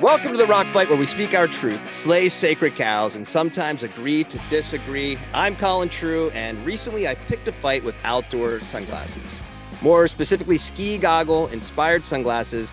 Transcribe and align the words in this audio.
Welcome 0.00 0.32
to 0.32 0.38
the 0.38 0.46
Rock 0.46 0.66
Fight, 0.68 0.88
where 0.88 0.96
we 0.96 1.04
speak 1.04 1.34
our 1.34 1.46
truth, 1.46 1.94
slay 1.94 2.30
sacred 2.30 2.74
cows, 2.74 3.16
and 3.16 3.28
sometimes 3.28 3.82
agree 3.82 4.24
to 4.24 4.40
disagree. 4.48 5.18
I'm 5.34 5.54
Colin 5.56 5.90
True, 5.90 6.30
and 6.30 6.64
recently 6.64 7.06
I 7.06 7.16
picked 7.16 7.48
a 7.48 7.52
fight 7.52 7.84
with 7.84 7.94
outdoor 8.02 8.60
sunglasses. 8.60 9.38
More 9.82 10.08
specifically, 10.08 10.56
ski 10.56 10.96
goggle 10.96 11.48
inspired 11.48 12.02
sunglasses, 12.02 12.72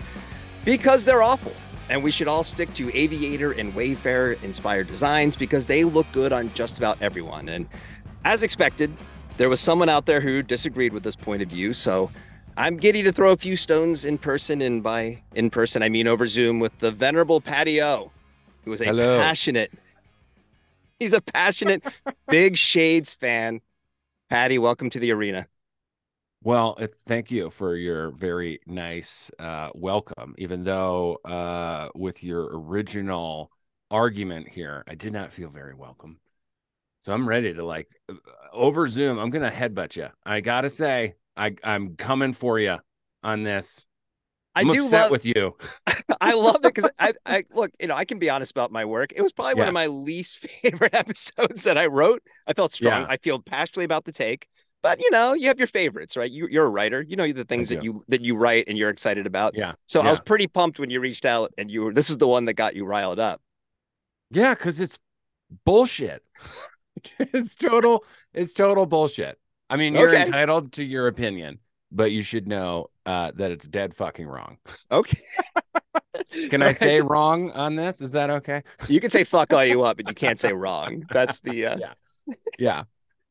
because 0.64 1.04
they're 1.04 1.22
awful. 1.22 1.52
And 1.90 2.02
we 2.02 2.10
should 2.10 2.28
all 2.28 2.44
stick 2.44 2.72
to 2.74 2.90
aviator 2.96 3.52
and 3.52 3.74
wayfarer 3.74 4.32
inspired 4.42 4.86
designs 4.86 5.36
because 5.36 5.66
they 5.66 5.84
look 5.84 6.06
good 6.12 6.32
on 6.32 6.50
just 6.54 6.78
about 6.78 6.96
everyone. 7.02 7.50
And 7.50 7.68
as 8.24 8.42
expected, 8.42 8.90
there 9.36 9.50
was 9.50 9.60
someone 9.60 9.90
out 9.90 10.06
there 10.06 10.22
who 10.22 10.42
disagreed 10.42 10.94
with 10.94 11.02
this 11.02 11.16
point 11.16 11.42
of 11.42 11.48
view. 11.48 11.74
So 11.74 12.10
I'm 12.58 12.76
giddy 12.76 13.04
to 13.04 13.12
throw 13.12 13.30
a 13.30 13.36
few 13.36 13.54
stones 13.54 14.04
in 14.04 14.18
person, 14.18 14.60
and 14.62 14.82
by 14.82 15.22
in 15.36 15.48
person, 15.48 15.80
I 15.80 15.88
mean 15.88 16.08
over 16.08 16.26
Zoom 16.26 16.58
with 16.58 16.76
the 16.80 16.90
venerable 16.90 17.40
Paddy 17.40 17.80
O, 17.80 18.10
who 18.64 18.72
is 18.72 18.80
a 18.80 18.86
Hello. 18.86 19.16
passionate, 19.20 19.70
he's 20.98 21.12
a 21.12 21.20
passionate 21.20 21.84
Big 22.28 22.56
Shades 22.56 23.14
fan. 23.14 23.60
Paddy, 24.28 24.58
welcome 24.58 24.90
to 24.90 24.98
the 24.98 25.12
arena. 25.12 25.46
Well, 26.42 26.74
it, 26.80 26.96
thank 27.06 27.30
you 27.30 27.50
for 27.50 27.76
your 27.76 28.10
very 28.10 28.58
nice 28.66 29.30
uh, 29.38 29.68
welcome. 29.76 30.34
Even 30.38 30.64
though 30.64 31.18
uh, 31.24 31.90
with 31.94 32.24
your 32.24 32.48
original 32.58 33.52
argument 33.88 34.48
here, 34.48 34.82
I 34.88 34.96
did 34.96 35.12
not 35.12 35.32
feel 35.32 35.50
very 35.50 35.76
welcome. 35.76 36.18
So 36.98 37.12
I'm 37.12 37.28
ready 37.28 37.54
to 37.54 37.64
like 37.64 37.88
uh, 38.08 38.14
over 38.52 38.88
Zoom. 38.88 39.20
I'm 39.20 39.30
gonna 39.30 39.48
headbutt 39.48 39.94
you. 39.94 40.08
I 40.26 40.40
gotta 40.40 40.68
say, 40.70 41.14
I 41.38 41.54
I'm 41.64 41.96
coming 41.96 42.32
for 42.32 42.58
you 42.58 42.76
on 43.22 43.44
this. 43.44 43.86
I 44.54 44.62
I'm 44.62 44.72
do 44.72 44.82
upset 44.82 45.02
love, 45.02 45.10
with 45.12 45.24
you. 45.24 45.56
I 46.20 46.34
love 46.34 46.56
it 46.56 46.74
because 46.74 46.90
I, 46.98 47.12
I 47.24 47.44
look, 47.52 47.70
you 47.78 47.86
know, 47.86 47.94
I 47.94 48.04
can 48.04 48.18
be 48.18 48.28
honest 48.28 48.50
about 48.50 48.72
my 48.72 48.84
work. 48.84 49.12
It 49.14 49.22
was 49.22 49.32
probably 49.32 49.54
one 49.54 49.68
of 49.68 49.74
my 49.74 49.86
least 49.86 50.38
favorite 50.62 50.94
episodes 50.94 51.62
that 51.62 51.78
I 51.78 51.86
wrote. 51.86 52.22
I 52.46 52.54
felt 52.54 52.72
strong. 52.72 53.02
Yeah. 53.02 53.06
I 53.08 53.18
feel 53.18 53.38
passionately 53.38 53.84
about 53.84 54.04
the 54.04 54.12
take. 54.12 54.48
But 54.82 55.00
you 55.00 55.10
know, 55.10 55.32
you 55.32 55.48
have 55.48 55.58
your 55.58 55.68
favorites, 55.68 56.16
right? 56.16 56.30
You, 56.30 56.48
you're 56.48 56.66
a 56.66 56.70
writer. 56.70 57.02
You 57.02 57.16
know 57.16 57.30
the 57.32 57.44
things 57.44 57.68
that 57.68 57.82
you 57.82 58.02
that 58.08 58.20
you 58.20 58.36
write 58.36 58.64
and 58.68 58.78
you're 58.78 58.90
excited 58.90 59.26
about. 59.26 59.54
Yeah, 59.56 59.74
So 59.86 60.00
I 60.00 60.10
was 60.10 60.20
pretty 60.20 60.46
pumped 60.46 60.78
when 60.78 60.90
you 60.90 61.00
reached 61.00 61.24
out 61.24 61.52
and 61.58 61.70
you 61.70 61.82
were. 61.82 61.92
This 61.92 62.10
is 62.10 62.16
the 62.16 62.28
one 62.28 62.44
that 62.46 62.54
got 62.54 62.76
you 62.76 62.84
riled 62.84 63.18
up. 63.18 63.40
Yeah, 64.30 64.54
because 64.54 64.80
it's 64.80 64.98
bullshit. 65.64 66.22
it's 67.18 67.54
total. 67.54 68.04
It's 68.32 68.52
total 68.52 68.86
bullshit. 68.86 69.38
I 69.70 69.76
mean, 69.76 69.94
you're 69.94 70.08
Okay. 70.08 70.20
entitled 70.20 70.72
to 70.72 70.84
your 70.84 71.06
opinion, 71.08 71.58
but 71.92 72.10
you 72.12 72.22
should 72.22 72.46
know 72.48 72.88
uh, 73.06 73.32
that 73.36 73.50
it's 73.50 73.66
dead 73.68 73.94
fucking 73.94 74.26
wrong. 74.26 74.58
Okay. 74.90 75.18
Can 76.50 76.62
I 76.62 76.72
say 76.72 77.00
wrong 77.00 77.50
on 77.52 77.76
this? 77.76 78.00
Is 78.00 78.12
that 78.12 78.30
okay? 78.30 78.62
you 78.88 79.00
can 79.00 79.10
say 79.10 79.24
fuck 79.24 79.52
all 79.52 79.64
you 79.64 79.78
want, 79.78 79.96
but 79.96 80.08
you 80.08 80.14
can't 80.26 80.38
say 80.38 80.52
wrong. 80.52 81.04
That's 81.12 81.40
the. 81.40 81.66
Uh, 81.66 81.76
Yeah. 81.78 81.92
Yeah. 82.58 82.82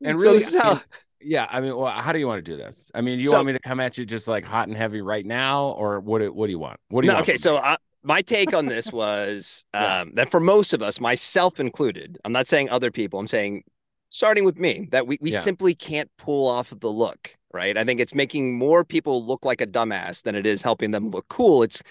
And 0.02 0.18
so 0.18 0.24
really, 0.24 0.36
is 0.38 0.54
how. 0.54 0.80
yeah. 1.20 1.46
I 1.50 1.60
mean, 1.60 1.76
well, 1.76 1.92
how 1.92 2.12
do 2.12 2.18
you 2.18 2.26
want 2.26 2.44
to 2.44 2.50
do 2.50 2.56
this? 2.56 2.90
I 2.94 3.00
mean, 3.00 3.18
do 3.18 3.22
you 3.22 3.28
So- 3.28 3.36
want 3.36 3.46
me 3.48 3.52
to 3.52 3.58
come 3.60 3.78
at 3.80 3.98
you 3.98 4.04
just 4.04 4.26
like 4.28 4.44
hot 4.44 4.68
and 4.68 4.76
heavy 4.76 5.00
right 5.02 5.24
now, 5.26 5.68
or 5.70 6.00
what? 6.00 6.20
do- 6.20 6.32
What 6.32 6.46
do 6.46 6.50
you 6.52 6.58
want? 6.58 6.78
What 6.88 7.02
do 7.02 7.06
you 7.06 7.12
No, 7.12 7.16
want? 7.18 7.28
okay, 7.28 7.36
so 7.36 7.56
uh, 7.56 7.76
my 8.02 8.22
take 8.22 8.54
on 8.54 8.66
this 8.66 8.90
was 8.92 9.64
Yeah. 9.74 10.00
um, 10.00 10.12
that 10.14 10.30
for 10.30 10.40
most 10.40 10.72
of 10.72 10.82
us, 10.82 11.00
myself 11.00 11.60
included, 11.60 12.18
I'm 12.24 12.32
not 12.32 12.46
saying 12.46 12.70
other 12.70 12.90
people, 12.90 13.20
I'm 13.20 13.28
saying 13.28 13.64
starting 14.10 14.44
with 14.44 14.58
me, 14.58 14.88
that 14.90 15.06
we, 15.06 15.18
we 15.20 15.32
Yeah. 15.32 15.40
simply 15.40 15.74
can't 15.74 16.10
pull 16.18 16.48
off 16.48 16.72
the 16.78 16.88
look, 16.88 17.34
right? 17.52 17.76
I 17.76 17.84
think 17.84 18.00
it's 18.00 18.14
making 18.14 18.56
more 18.58 18.84
people 18.84 19.24
look 19.24 19.44
like 19.44 19.60
a 19.60 19.66
dumbass 19.66 20.22
than 20.22 20.34
it 20.34 20.46
is 20.46 20.62
helping 20.62 20.90
them 20.92 21.10
look 21.10 21.28
cool. 21.28 21.62
It's 21.62 21.82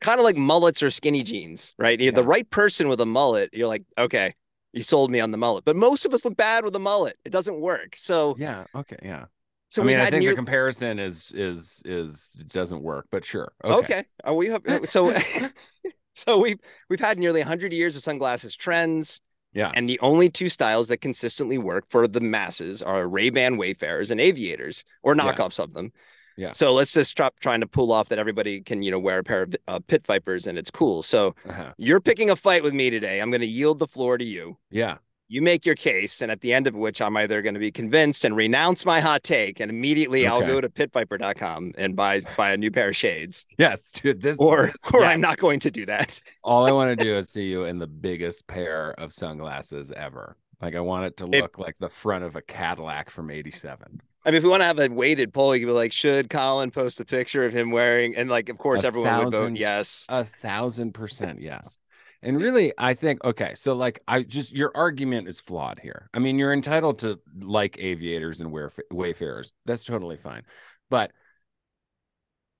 kind 0.00 0.20
of 0.20 0.24
like 0.24 0.36
mullets 0.36 0.82
or 0.82 0.90
skinny 0.90 1.22
jeans, 1.22 1.74
right? 1.78 1.98
You're 2.00 2.12
the 2.12 2.22
right 2.24 2.48
person 2.50 2.88
with 2.88 3.00
a 3.00 3.06
mullet, 3.06 3.50
you're 3.52 3.68
like, 3.68 3.82
okay, 3.98 4.34
you 4.72 4.82
sold 4.82 5.10
me 5.10 5.20
on 5.20 5.30
the 5.30 5.38
mullet. 5.38 5.64
But 5.64 5.74
most 5.76 6.04
of 6.04 6.12
us 6.12 6.24
look 6.24 6.36
bad 6.36 6.64
with 6.64 6.76
a 6.76 6.78
mullet. 6.78 7.16
It 7.24 7.30
doesn't 7.32 7.58
work. 7.60 7.94
So, 7.96 8.36
yeah. 8.38 8.64
Okay. 8.74 8.98
Yeah. 9.02 9.24
so 9.70 9.82
I 9.82 9.86
mean, 9.86 9.96
I 9.96 10.10
think 10.10 10.20
near- 10.22 10.32
the 10.32 10.36
comparison 10.36 10.98
is 10.98 11.32
is 11.32 11.82
is 11.86 12.36
doesn't 12.48 12.82
work, 12.82 13.06
but 13.10 13.24
sure. 13.24 13.52
Okay. 13.64 13.76
Okay. 13.84 14.04
Are 14.22 14.34
we 14.34 14.50
uh, 14.50 14.58
so 14.84 15.16
so 16.14 16.38
we've 16.38 16.58
we've 16.90 17.00
had 17.00 17.18
nearly 17.18 17.40
100 17.40 17.72
years 17.72 17.96
of 17.96 18.02
sunglasses 18.02 18.54
trends. 18.54 19.20
Yeah. 19.56 19.72
And 19.74 19.88
the 19.88 19.98
only 20.00 20.28
two 20.28 20.50
styles 20.50 20.88
that 20.88 20.98
consistently 20.98 21.56
work 21.56 21.86
for 21.88 22.06
the 22.06 22.20
masses 22.20 22.82
are 22.82 23.08
Ray-Ban 23.08 23.56
Wayfarers 23.56 24.10
and 24.10 24.20
Aviators 24.20 24.84
or 25.02 25.16
Yeah. 25.16 25.22
knockoffs 25.22 25.58
of 25.58 25.72
them. 25.72 25.92
Yeah. 26.36 26.52
So 26.52 26.74
let's 26.74 26.92
just 26.92 27.10
stop 27.10 27.40
trying 27.40 27.62
to 27.62 27.66
pull 27.66 27.90
off 27.90 28.10
that 28.10 28.18
everybody 28.18 28.60
can, 28.60 28.82
you 28.82 28.90
know, 28.90 28.98
wear 28.98 29.20
a 29.20 29.24
pair 29.24 29.42
of 29.44 29.56
uh, 29.66 29.80
pit 29.88 30.06
vipers 30.06 30.46
and 30.46 30.58
it's 30.58 30.70
cool. 30.70 31.02
So 31.02 31.34
Uh-huh. 31.48 31.72
you're 31.78 32.02
picking 32.02 32.28
a 32.28 32.36
fight 32.36 32.62
with 32.62 32.74
me 32.74 32.90
today. 32.90 33.20
I'm 33.22 33.30
going 33.30 33.40
to 33.40 33.46
yield 33.46 33.78
the 33.78 33.88
floor 33.88 34.18
to 34.18 34.24
you. 34.24 34.58
Yeah. 34.70 34.98
You 35.28 35.42
make 35.42 35.66
your 35.66 35.74
case, 35.74 36.22
and 36.22 36.30
at 36.30 36.40
the 36.40 36.52
end 36.52 36.66
of 36.68 36.74
which 36.76 37.02
I'm 37.02 37.16
either 37.16 37.42
going 37.42 37.54
to 37.54 37.60
be 37.60 37.72
convinced 37.72 38.24
and 38.24 38.36
renounce 38.36 38.84
my 38.86 39.00
hot 39.00 39.24
take, 39.24 39.58
and 39.58 39.70
immediately 39.70 40.24
I'll 40.26 40.40
go 40.46 40.60
to 40.60 40.68
pitviper.com 40.68 41.72
and 41.76 41.96
buy 41.96 42.20
buy 42.36 42.52
a 42.52 42.56
new 42.56 42.70
pair 42.70 42.90
of 42.90 42.96
shades, 42.96 43.44
Yes, 43.58 43.90
dude. 43.90 44.22
This 44.22 44.36
or 44.38 44.66
this- 44.66 44.92
or 44.94 45.00
yes. 45.00 45.08
I'm 45.10 45.20
not 45.20 45.38
going 45.38 45.58
to 45.60 45.70
do 45.70 45.84
that. 45.86 46.20
All 46.44 46.64
I 46.64 46.70
want 46.72 46.96
to 46.96 47.04
do 47.04 47.14
is 47.16 47.28
see 47.30 47.44
you 47.46 47.64
in 47.64 47.78
the 47.78 47.86
biggest 47.88 48.46
pair 48.46 48.92
of 48.98 49.12
sunglasses 49.12 49.90
ever. 49.90 50.36
Like 50.60 50.74
I 50.74 50.80
want 50.80 51.06
it 51.06 51.16
to 51.18 51.26
look 51.26 51.58
like 51.58 51.74
the 51.80 51.88
front 51.88 52.24
of 52.24 52.36
a 52.36 52.40
Cadillac 52.42 53.10
from 53.10 53.30
'87. 53.30 54.00
I 54.24 54.30
mean, 54.30 54.38
if 54.38 54.42
we 54.42 54.48
want 54.48 54.60
to 54.60 54.64
have 54.64 54.78
a 54.78 54.88
weighted 54.88 55.32
poll, 55.32 55.54
you 55.54 55.60
could 55.64 55.70
be 55.70 55.74
like, 55.74 55.92
should 55.92 56.30
Colin 56.30 56.70
post 56.70 56.98
a 56.98 57.04
picture 57.04 57.44
of 57.44 57.52
him 57.52 57.70
wearing? 57.70 58.16
And 58.16 58.28
like, 58.28 58.48
of 58.48 58.58
course, 58.58 58.82
A 58.82 58.86
everyone 58.88 59.24
would 59.24 59.32
vote 59.32 59.52
yes. 59.56 60.04
A 60.08 60.24
thousand 60.24 60.94
percent 60.94 61.40
yes. 61.40 61.78
And 62.22 62.40
really, 62.40 62.72
I 62.78 62.94
think 62.94 63.22
okay. 63.24 63.54
So 63.54 63.74
like, 63.74 64.00
I 64.08 64.22
just 64.22 64.52
your 64.52 64.72
argument 64.74 65.28
is 65.28 65.40
flawed 65.40 65.78
here. 65.78 66.08
I 66.14 66.18
mean, 66.18 66.38
you're 66.38 66.52
entitled 66.52 67.00
to 67.00 67.20
like 67.40 67.78
aviators 67.78 68.40
and 68.40 68.50
wayf- 68.52 68.80
wayfarers. 68.90 69.52
That's 69.64 69.84
totally 69.84 70.16
fine. 70.16 70.42
But 70.90 71.12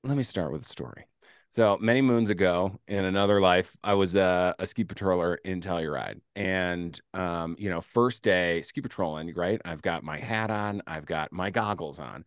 let 0.04 0.16
me 0.16 0.22
start 0.22 0.52
with 0.52 0.62
a 0.62 0.66
story. 0.68 1.06
So 1.50 1.78
many 1.80 2.02
moons 2.02 2.28
ago, 2.28 2.78
in 2.86 3.04
another 3.04 3.40
life, 3.40 3.76
I 3.82 3.94
was 3.94 4.14
a, 4.14 4.54
a 4.58 4.66
ski 4.66 4.84
patroller 4.84 5.36
in 5.44 5.60
Telluride, 5.60 6.20
and 6.34 6.98
um, 7.14 7.56
you 7.58 7.70
know, 7.70 7.80
first 7.80 8.22
day 8.22 8.62
ski 8.62 8.82
patrolling, 8.82 9.32
right? 9.34 9.60
I've 9.64 9.80
got 9.80 10.04
my 10.04 10.18
hat 10.18 10.50
on, 10.50 10.82
I've 10.86 11.06
got 11.06 11.32
my 11.32 11.50
goggles 11.50 11.98
on, 11.98 12.24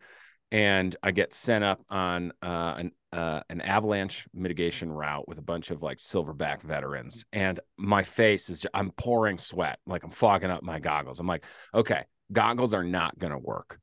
and 0.52 0.94
I 1.02 1.10
get 1.12 1.34
sent 1.34 1.64
up 1.64 1.80
on 1.90 2.32
uh, 2.42 2.74
an 2.78 2.92
uh, 3.12 3.40
an 3.50 3.60
avalanche 3.60 4.26
mitigation 4.32 4.90
route 4.92 5.26
with 5.28 5.38
a 5.38 5.42
bunch 5.42 5.70
of 5.70 5.82
like 5.82 5.98
silverback 5.98 6.62
veterans, 6.62 7.24
and 7.32 7.60
my 7.76 8.02
face 8.02 8.50
is 8.50 8.66
I'm 8.74 8.90
pouring 8.92 9.38
sweat, 9.38 9.78
like 9.86 10.04
I'm 10.04 10.10
fogging 10.10 10.50
up 10.50 10.62
my 10.62 10.78
goggles. 10.80 11.20
I'm 11.20 11.26
like, 11.26 11.44
okay, 11.74 12.04
goggles 12.32 12.74
are 12.74 12.84
not 12.84 13.18
gonna 13.18 13.38
work. 13.38 13.80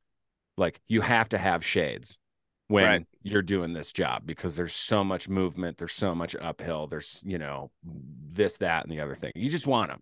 Like 0.58 0.82
you 0.88 1.02
have 1.02 1.30
to 1.30 1.38
have 1.38 1.64
shades 1.64 2.18
when 2.68 2.86
Right. 2.86 3.06
you're 3.24 3.42
doing 3.42 3.74
this 3.74 3.94
job 3.94 4.24
because 4.26 4.56
there's 4.56 4.74
so 4.74 5.04
much 5.04 5.30
movement, 5.30 5.78
there's 5.78 5.94
so 5.94 6.14
much 6.16 6.36
uphill, 6.36 6.88
there's 6.88 7.22
you 7.26 7.38
know 7.38 7.72
this, 7.84 8.58
that, 8.58 8.84
and 8.84 8.92
the 8.92 9.02
other 9.02 9.16
thing. 9.16 9.32
You 9.36 9.50
just 9.50 9.68
want 9.68 9.90
them, 9.92 10.02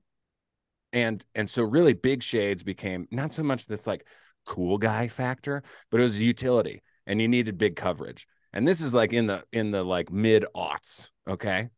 and 0.94 1.26
and 1.36 1.50
so 1.50 1.64
really 1.64 1.94
big 1.94 2.24
shades 2.24 2.64
became 2.64 3.08
not 3.12 3.34
so 3.34 3.44
much 3.44 3.68
this 3.68 3.88
like 3.88 4.08
cool 4.46 4.78
guy 4.78 5.08
factor, 5.08 5.64
but 5.92 6.00
it 6.00 6.04
was 6.04 6.22
utility, 6.22 6.82
and 7.06 7.22
you 7.22 7.28
needed 7.28 7.58
big 7.58 7.76
coverage. 7.76 8.28
And 8.54 8.68
this 8.68 8.82
is 8.82 8.94
like 8.94 9.14
in 9.14 9.28
the 9.28 9.44
in 9.52 9.72
the 9.72 9.84
like 9.84 10.12
mid 10.12 10.46
aughts, 10.56 11.10
okay, 11.28 11.70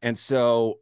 and 0.00 0.16
so 0.16 0.78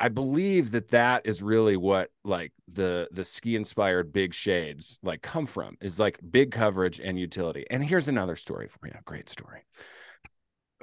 I 0.00 0.08
believe 0.08 0.72
that 0.72 0.88
that 0.88 1.26
is 1.26 1.42
really 1.42 1.76
what 1.76 2.10
like 2.24 2.52
the 2.68 3.08
the 3.12 3.24
ski 3.24 3.56
inspired 3.56 4.12
big 4.12 4.34
shades 4.34 4.98
like 5.02 5.22
come 5.22 5.46
from 5.46 5.76
is 5.80 5.98
like 5.98 6.18
big 6.30 6.50
coverage 6.50 7.00
and 7.00 7.18
utility. 7.18 7.64
And 7.70 7.84
here's 7.84 8.08
another 8.08 8.36
story 8.36 8.68
for 8.68 8.86
you, 8.86 8.92
a 8.98 9.02
great 9.04 9.28
story. 9.28 9.64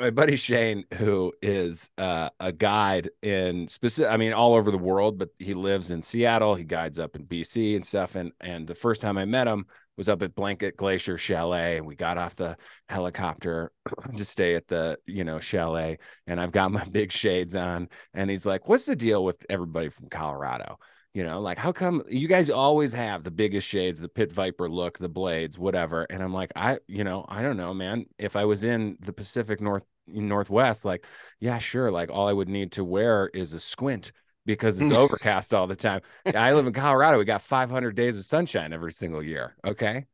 My 0.02 0.10
buddy 0.10 0.36
Shane, 0.36 0.86
who 0.96 1.32
is 1.44 1.92
uh, 1.96 2.32
a 2.40 2.52
guide 2.52 3.12
in 3.22 3.68
specific, 3.68 4.12
I 4.12 4.18
mean, 4.18 4.34
all 4.34 4.56
over 4.56 4.72
the 4.72 4.78
world, 4.80 5.20
but 5.20 5.30
he 5.38 5.54
lives 5.54 5.92
in 5.92 6.02
Seattle. 6.02 6.56
He 6.56 6.64
guides 6.64 6.98
up 6.98 7.16
in 7.16 7.24
BC 7.28 7.76
and 7.76 7.86
stuff. 7.86 8.16
And 8.16 8.32
and 8.42 8.66
the 8.66 8.74
first 8.74 9.04
time 9.04 9.20
I 9.20 9.26
met 9.26 9.48
him 9.48 9.68
was 9.98 10.10
up 10.10 10.24
at 10.24 10.34
Blanket 10.34 10.76
Glacier 10.76 11.20
Chalet, 11.20 11.78
and 11.78 11.86
we 11.86 11.96
got 11.96 12.18
off 12.18 12.34
the 12.36 12.58
helicopter 12.90 13.72
to 14.18 14.26
stay 14.26 14.56
at 14.56 14.68
the 14.68 14.98
you 15.06 15.24
know 15.24 15.40
chalet. 15.40 16.00
And 16.26 16.42
I've 16.42 16.52
got 16.52 16.72
my 16.72 16.84
big 16.92 17.12
shades 17.12 17.56
on, 17.56 17.88
and 18.16 18.28
he's 18.28 18.46
like, 18.46 18.68
"What's 18.68 18.86
the 18.86 18.96
deal 18.96 19.24
with 19.24 19.38
everybody 19.52 19.90
from 19.90 20.10
Colorado?" 20.10 20.80
You 21.14 21.24
know, 21.26 21.42
like 21.42 21.58
how 21.58 21.74
come 21.74 22.04
you 22.08 22.28
guys 22.30 22.50
always 22.50 22.94
have 22.94 23.24
the 23.24 23.32
biggest 23.32 23.68
shades, 23.68 24.00
the 24.00 24.08
pit 24.08 24.32
viper 24.32 24.70
look, 24.70 24.98
the 24.98 25.10
blades, 25.10 25.60
whatever? 25.60 26.04
And 26.04 26.24
I'm 26.24 26.34
like, 26.34 26.52
I, 26.56 26.80
you 26.88 27.04
know, 27.04 27.26
I 27.28 27.42
don't 27.42 27.58
know, 27.58 27.74
man. 27.74 28.06
If 28.18 28.36
I 28.38 28.46
was 28.46 28.64
in 28.64 28.98
the 29.02 29.12
Pacific 29.12 29.60
North 29.60 29.84
Northwest, 30.08 30.86
like, 30.86 31.06
yeah, 31.40 31.58
sure. 31.58 31.92
Like 31.92 32.10
all 32.12 32.28
I 32.30 32.34
would 32.34 32.48
need 32.50 32.72
to 32.74 32.84
wear 32.86 33.28
is 33.34 33.54
a 33.54 33.60
squint 33.60 34.14
because 34.46 34.80
it's 34.80 34.92
overcast 34.94 35.54
all 35.54 35.68
the 35.68 35.76
time. 35.76 36.02
I 36.34 36.54
live 36.54 36.66
in 36.68 36.74
Colorado. 36.74 37.18
We 37.20 37.26
got 37.26 37.42
500 37.42 37.94
days 37.96 38.18
of 38.18 38.24
sunshine 38.26 38.72
every 38.72 38.92
single 38.94 39.22
year. 39.22 39.56
Okay. 39.66 40.06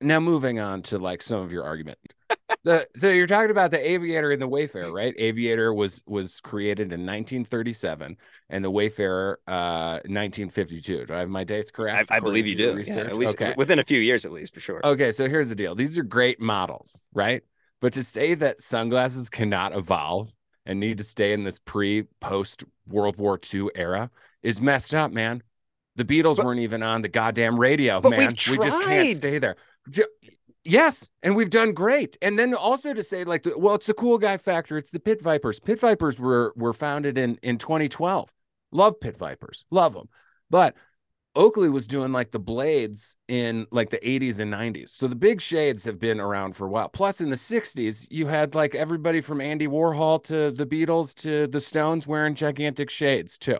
now 0.00 0.20
moving 0.20 0.58
on 0.60 0.82
to 0.82 0.98
like 0.98 1.22
some 1.22 1.40
of 1.40 1.52
your 1.52 1.64
argument. 1.64 1.98
The 2.64 2.88
so 2.96 3.10
you're 3.10 3.26
talking 3.26 3.50
about 3.50 3.70
the 3.70 3.90
Aviator 3.90 4.32
and 4.32 4.40
the 4.40 4.48
Wayfarer, 4.48 4.90
right? 4.90 5.14
Aviator 5.18 5.72
was 5.72 6.02
was 6.06 6.40
created 6.40 6.92
in 6.92 7.00
1937, 7.00 8.16
and 8.48 8.64
the 8.64 8.70
Wayfarer 8.70 9.38
uh 9.46 10.00
1952. 10.06 11.06
Do 11.06 11.14
I 11.14 11.20
have 11.20 11.28
my 11.28 11.44
dates 11.44 11.70
correct? 11.70 12.10
I, 12.10 12.16
I 12.16 12.20
believe 12.20 12.48
you 12.48 12.56
do. 12.56 12.82
Yeah, 12.84 13.00
at 13.00 13.16
least 13.16 13.34
okay. 13.34 13.54
within 13.56 13.78
a 13.78 13.84
few 13.84 14.00
years, 14.00 14.24
at 14.24 14.32
least 14.32 14.54
for 14.54 14.60
sure. 14.60 14.80
Okay, 14.82 15.12
so 15.12 15.28
here's 15.28 15.50
the 15.50 15.54
deal. 15.54 15.74
These 15.74 15.98
are 15.98 16.02
great 16.02 16.40
models, 16.40 17.04
right? 17.12 17.42
But 17.80 17.92
to 17.94 18.02
say 18.02 18.34
that 18.34 18.62
sunglasses 18.62 19.28
cannot 19.28 19.76
evolve 19.76 20.32
and 20.64 20.80
need 20.80 20.98
to 20.98 21.04
stay 21.04 21.34
in 21.34 21.44
this 21.44 21.58
pre 21.58 22.04
post 22.20 22.64
World 22.88 23.16
War 23.18 23.38
II 23.52 23.68
era 23.74 24.10
is 24.42 24.60
messed 24.60 24.94
up, 24.94 25.12
man. 25.12 25.42
The 25.96 26.04
Beatles 26.04 26.38
But- 26.38 26.46
weren't 26.46 26.60
even 26.60 26.82
on 26.82 27.02
the 27.02 27.08
goddamn 27.08 27.60
radio, 27.60 28.00
man. 28.00 28.34
We 28.50 28.56
just 28.56 28.80
can't 28.82 29.16
stay 29.16 29.38
there. 29.38 29.56
Yes, 30.64 31.10
and 31.22 31.36
we've 31.36 31.50
done 31.50 31.72
great. 31.72 32.16
And 32.22 32.38
then 32.38 32.54
also 32.54 32.94
to 32.94 33.02
say 33.02 33.24
like, 33.24 33.46
well, 33.56 33.74
it's 33.74 33.86
the 33.86 33.94
cool 33.94 34.16
guy 34.16 34.38
factor. 34.38 34.78
It's 34.78 34.90
the 34.90 35.00
Pit 35.00 35.20
Vipers. 35.20 35.60
Pit 35.60 35.78
Vipers 35.78 36.18
were 36.18 36.54
were 36.56 36.72
founded 36.72 37.18
in 37.18 37.38
in 37.42 37.58
2012. 37.58 38.30
Love 38.72 38.98
Pit 38.98 39.16
Vipers, 39.18 39.66
love 39.70 39.92
them. 39.92 40.08
But 40.50 40.74
Oakley 41.36 41.68
was 41.68 41.86
doing 41.86 42.12
like 42.12 42.30
the 42.30 42.38
blades 42.38 43.16
in 43.28 43.66
like 43.72 43.90
the 43.90 44.06
80s 44.08 44.40
and 44.40 44.50
90s. 44.50 44.94
So 44.94 45.06
the 45.08 45.14
big 45.16 45.40
shades 45.40 45.84
have 45.84 45.98
been 45.98 46.20
around 46.20 46.56
for 46.56 46.66
a 46.66 46.70
while. 46.70 46.88
Plus, 46.88 47.20
in 47.20 47.28
the 47.30 47.36
60s, 47.36 48.06
you 48.10 48.26
had 48.26 48.54
like 48.54 48.74
everybody 48.74 49.20
from 49.20 49.40
Andy 49.40 49.66
Warhol 49.66 50.22
to 50.24 50.50
the 50.50 50.66
Beatles 50.66 51.14
to 51.22 51.46
the 51.46 51.60
Stones 51.60 52.06
wearing 52.06 52.34
gigantic 52.34 52.88
shades 52.88 53.36
too. 53.38 53.58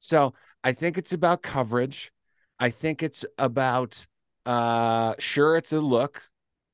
So 0.00 0.34
I 0.64 0.72
think 0.72 0.98
it's 0.98 1.12
about 1.12 1.42
coverage. 1.42 2.12
I 2.58 2.70
think 2.70 3.02
it's 3.02 3.24
about 3.38 4.06
uh 4.44 5.14
sure 5.18 5.56
it's 5.56 5.72
a 5.72 5.80
look. 5.80 6.22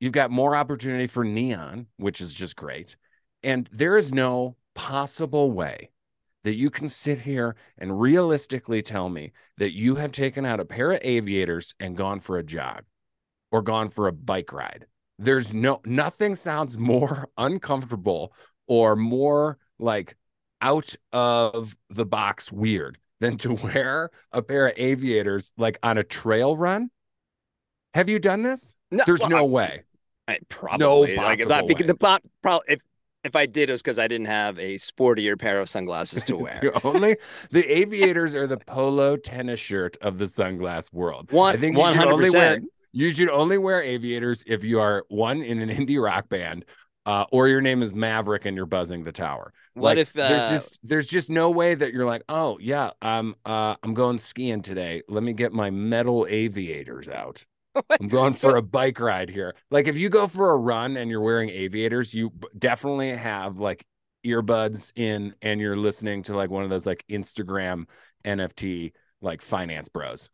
You've 0.00 0.12
got 0.12 0.31
more 0.31 0.55
opportunity 0.55 1.06
for 1.06 1.25
neon, 1.25 1.87
which 1.97 2.21
is 2.21 2.33
just 2.35 2.56
great. 2.56 2.97
And 3.43 3.69
there 3.73 3.97
is 3.97 4.12
no 4.12 4.56
possible 4.75 5.50
way 5.50 5.91
that 6.45 6.55
you 6.55 6.71
can 6.71 6.89
sit 6.89 7.21
here 7.21 7.56
and 7.79 8.00
realistically 8.00 8.81
tell 8.81 9.09
me 9.09 9.33
that 9.59 9.75
you 9.75 9.97
have 9.97 10.12
taken 10.12 10.47
out 10.47 10.61
a 10.61 10.65
pair 10.65 10.93
of 10.93 11.00
aviators 11.03 11.75
and 11.81 11.97
gone 11.97 12.21
for 12.21 12.39
a 12.39 12.45
jog 12.45 12.85
or 13.50 13.61
gone 13.62 13.89
for 13.89 14.06
a 14.06 14.12
bike 14.12 14.53
ride. 14.53 14.87
There's 15.19 15.53
no 15.53 15.81
nothing 15.85 16.37
sounds 16.37 16.79
more 16.79 17.29
uncomfortable 17.37 18.33
or 18.69 18.95
more 18.95 19.59
like 19.79 20.17
out 20.61 20.95
of 21.12 21.77
the 21.91 22.06
box 22.06 22.53
weird 22.53 22.99
than 23.21 23.37
to 23.39 23.53
wear 23.65 24.11
a 24.31 24.43
pair 24.43 24.69
of 24.69 24.75
aviators 24.77 25.53
like 25.59 25.79
on 25.83 25.99
a 25.99 26.05
trail 26.05 26.56
run. 26.56 26.89
Have 27.95 28.09
you 28.09 28.21
done 28.21 28.43
this? 28.43 28.77
No, 28.93 29.03
There's 29.05 29.21
well, 29.21 29.31
no 29.31 29.39
I- 29.39 29.43
way. 29.43 29.83
I, 30.28 30.38
probably 30.50 30.86
no 30.86 31.00
like 31.22 31.48
that 31.48 31.66
because 31.66 31.86
the 31.86 31.96
pro- 31.96 32.19
pro- 32.42 32.60
if 32.69 32.80
if 33.25 33.34
I 33.34 33.46
did 33.46 33.69
it 33.69 33.72
was 33.72 33.82
because 33.82 33.98
I 33.98 34.06
didn't 34.06 34.26
have 34.26 34.58
a 34.58 34.76
sportier 34.76 35.38
pair 35.38 35.60
of 35.60 35.69
sunglasses 35.69 36.22
to 36.25 36.36
wear. 36.36 36.58
The 36.62 36.86
only 36.86 37.16
the 37.50 37.64
aviators 37.66 38.34
are 38.34 38.46
the 38.46 38.58
polo 38.58 39.16
tennis 39.16 39.58
shirt 39.58 39.96
of 40.02 40.19
the 40.19 40.26
sunglass 40.26 40.92
world. 40.92 41.32
One 41.32 41.56
I 41.56 41.58
think 41.58 41.76
one 41.76 41.94
hundred 41.94 42.12
only 42.12 42.30
wear 42.30 42.56
percent. 42.56 42.70
you 42.92 43.10
should 43.10 43.30
only 43.30 43.58
wear 43.58 43.82
aviators 43.82 44.44
if 44.46 44.62
you 44.62 44.80
are 44.80 45.04
one 45.08 45.42
in 45.42 45.60
an 45.60 45.70
indie 45.70 46.02
rock 46.02 46.28
band, 46.28 46.66
uh, 47.06 47.25
or 47.32 47.48
your 47.48 47.62
name 47.62 47.82
is 47.82 47.94
Maverick 47.94 48.44
and 48.44 48.54
you're 48.54 48.66
buzzing 48.66 49.04
the 49.04 49.12
tower. 49.12 49.52
What 49.72 49.96
Like, 49.96 49.98
if 49.98 50.16
uh, 50.16 50.28
there's 50.28 50.50
just 50.50 50.78
there's 50.82 51.06
just 51.08 51.30
no 51.30 51.50
way 51.50 51.75
that 51.75 51.92
you're 51.94 52.06
like, 52.06 52.22
oh 52.28 52.58
yeah, 52.60 52.90
I'm 53.00 53.34
uh 53.46 53.76
I'm 53.82 53.94
going 53.94 54.19
skiing 54.19 54.60
today. 54.60 55.02
Let 55.08 55.22
me 55.22 55.32
get 55.32 55.52
my 55.52 55.70
metal 55.70 56.26
aviators 56.28 57.08
out. 57.08 57.46
I'm 58.00 58.08
going 58.08 58.32
for 58.32 58.56
a 58.56 58.62
bike 58.62 59.00
ride 59.00 59.30
here. 59.30 59.54
Like 59.70 59.88
if 59.88 59.96
you 59.96 60.08
go 60.08 60.26
for 60.26 60.52
a 60.52 60.56
run 60.56 60.96
and 60.96 61.10
you're 61.10 61.20
wearing 61.20 61.50
aviators, 61.50 62.14
you 62.14 62.32
definitely 62.58 63.10
have 63.10 63.58
like 63.58 63.84
earbuds 64.26 64.92
in 64.96 65.34
and 65.42 65.60
you're 65.60 65.76
listening 65.76 66.22
to 66.25 66.36
like 66.36 66.50
one 66.50 66.64
of 66.64 66.70
those 66.70 66.86
like 66.86 67.04
Instagram 67.10 67.84
NFT 68.25 68.92
like 69.20 69.42
finance 69.42 69.88
bros. 69.88 70.30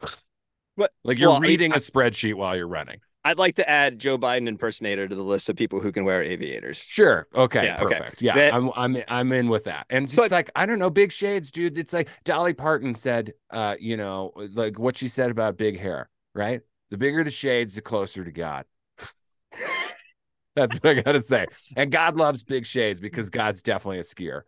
But- 0.76 0.90
like 1.04 1.18
you're 1.18 1.30
well, 1.30 1.40
reading 1.40 1.72
I- 1.72 1.76
a 1.76 1.78
spreadsheet 1.78 2.34
while 2.34 2.56
you're 2.56 2.66
running. 2.68 2.98
I'd 3.26 3.38
like 3.38 3.54
to 3.54 3.66
add 3.66 3.98
Joe 4.00 4.18
Biden 4.18 4.46
impersonator 4.48 5.08
to 5.08 5.14
the 5.14 5.22
list 5.22 5.48
of 5.48 5.56
people 5.56 5.80
who 5.80 5.92
can 5.92 6.04
wear 6.04 6.22
aviators. 6.22 6.76
Sure. 6.76 7.26
Okay. 7.34 7.64
Yeah, 7.64 7.80
okay. 7.80 7.96
perfect. 7.98 8.20
Yeah. 8.20 8.34
That- 8.34 8.52
I'm 8.52 8.70
I'm 8.76 8.96
I'm 9.08 9.32
in 9.32 9.48
with 9.48 9.64
that. 9.64 9.86
And 9.88 10.04
it's 10.04 10.14
But- 10.14 10.30
like, 10.30 10.50
I 10.54 10.66
don't 10.66 10.78
know, 10.78 10.90
big 10.90 11.10
shades, 11.12 11.50
dude. 11.50 11.78
It's 11.78 11.92
like 11.94 12.08
Dolly 12.24 12.52
Parton 12.52 12.94
said, 12.94 13.32
uh, 13.50 13.76
you 13.80 13.96
know, 13.96 14.32
like 14.34 14.78
what 14.78 14.96
she 14.96 15.08
said 15.08 15.30
about 15.30 15.56
big 15.56 15.78
hair, 15.78 16.10
right? 16.34 16.60
The 16.94 16.98
bigger 16.98 17.24
the 17.24 17.30
shades, 17.32 17.74
the 17.74 17.80
closer 17.80 18.22
to 18.22 18.30
God. 18.30 18.66
That's 20.54 20.76
what 20.78 20.96
I 20.96 21.02
gotta 21.02 21.20
say. 21.20 21.46
And 21.76 21.90
God 21.90 22.16
loves 22.16 22.44
big 22.44 22.64
shades 22.66 23.00
because 23.00 23.30
God's 23.30 23.64
definitely 23.64 23.98
a 23.98 24.02
skier. 24.04 24.42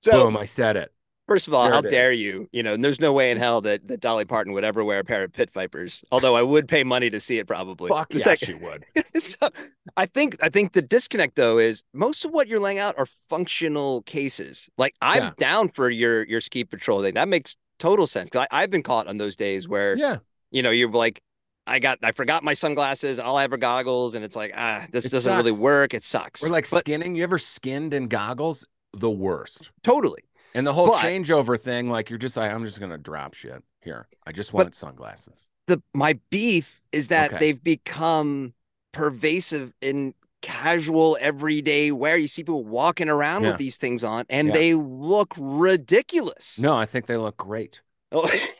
So 0.00 0.12
Boom, 0.26 0.36
I 0.36 0.44
said 0.44 0.76
it. 0.76 0.92
first 1.26 1.48
of 1.48 1.54
all, 1.54 1.64
There 1.64 1.72
how 1.72 1.78
it 1.80 1.86
is. 1.86 1.90
dare 1.90 2.12
you? 2.12 2.48
You 2.52 2.62
know, 2.62 2.76
there's 2.76 3.00
no 3.00 3.12
way 3.12 3.32
in 3.32 3.36
hell 3.36 3.60
that, 3.62 3.88
that 3.88 3.98
Dolly 3.98 4.24
Parton 4.24 4.52
would 4.52 4.62
ever 4.62 4.84
wear 4.84 5.00
a 5.00 5.04
pair 5.04 5.24
of 5.24 5.32
pit 5.32 5.50
vipers. 5.52 6.04
Although 6.12 6.36
I 6.36 6.42
would 6.42 6.68
pay 6.68 6.84
money 6.84 7.10
to 7.10 7.18
see 7.18 7.38
it 7.38 7.48
probably. 7.48 7.88
Fuck 7.88 8.14
yeah, 8.14 8.36
she 8.36 8.54
would. 8.54 8.84
so 9.20 9.36
uh, 9.42 9.50
I 9.96 10.06
think 10.06 10.36
I 10.40 10.50
think 10.50 10.74
the 10.74 10.82
disconnect 10.82 11.34
though 11.34 11.58
is 11.58 11.82
most 11.92 12.24
of 12.24 12.30
what 12.30 12.46
you're 12.46 12.60
laying 12.60 12.78
out 12.78 12.94
are 12.96 13.08
functional 13.28 14.02
cases. 14.02 14.70
Like 14.78 14.94
I'm 15.02 15.22
Yeah. 15.24 15.30
down 15.36 15.70
for 15.70 15.90
your 15.90 16.22
your 16.28 16.40
ski 16.40 16.62
patrol 16.62 17.02
thing. 17.02 17.14
That 17.14 17.26
makes 17.26 17.56
total 17.80 18.06
sense. 18.06 18.30
'Cause 18.30 18.46
I, 18.52 18.62
I've 18.62 18.70
been 18.70 18.84
caught 18.84 19.08
on 19.08 19.16
those 19.16 19.34
days 19.34 19.66
where 19.66 19.96
Yeah. 19.98 20.18
you 20.52 20.62
know 20.62 20.70
you're 20.70 20.90
like, 20.92 21.20
I 21.68 21.78
got 21.78 21.98
I 22.02 22.12
forgot 22.12 22.42
my 22.42 22.54
sunglasses 22.54 23.18
and 23.18 23.26
all 23.26 23.36
I 23.36 23.42
have 23.42 23.52
are 23.52 23.56
goggles, 23.58 24.14
and 24.14 24.24
it's 24.24 24.34
like 24.36 24.52
ah, 24.56 24.86
this 24.90 25.04
It 25.04 25.12
doesn't 25.12 25.36
really 25.36 25.60
work. 25.62 25.94
It 25.94 26.02
sucks. 26.04 26.42
We're 26.42 26.48
like 26.48 26.68
but 26.70 26.80
skinning. 26.80 27.14
You 27.14 27.22
ever 27.24 27.38
skinned 27.38 27.94
in 27.94 28.08
goggles? 28.08 28.66
The 28.94 29.10
worst. 29.10 29.70
totally. 29.84 30.22
And 30.54 30.66
the 30.66 30.72
whole 30.72 30.88
But- 30.88 30.96
changeover 31.04 31.60
thing, 31.60 31.88
like 31.90 32.08
you're 32.10 32.18
just 32.18 32.36
like, 32.36 32.50
I'm 32.50 32.64
just 32.64 32.80
gonna 32.80 32.96
drop 32.98 33.34
shit 33.34 33.62
here. 33.82 34.08
I 34.26 34.32
just 34.32 34.52
wanted 34.52 34.74
sunglasses. 34.74 35.48
The 35.66 35.82
my 35.94 36.18
beef 36.30 36.80
is 36.90 37.08
that 37.08 37.30
Okay. 37.32 37.38
they've 37.38 37.62
become 37.62 38.54
pervasive 38.92 39.74
in 39.82 40.14
casual 40.40 41.18
everyday 41.20 41.90
wear. 41.92 42.16
You 42.16 42.28
see 42.28 42.42
people 42.42 42.64
walking 42.64 43.08
around 43.10 43.42
Yeah. 43.42 43.50
with 43.50 43.58
these 43.58 43.76
things 43.76 44.02
on, 44.02 44.24
and 44.30 44.48
Yeah. 44.48 44.54
they 44.54 44.74
look 44.74 45.34
ridiculous. 45.36 46.58
No, 46.58 46.74
I 46.74 46.86
think 46.86 47.06
they 47.06 47.16
look 47.16 47.36
great. 47.36 47.82
Oh, 48.10 48.28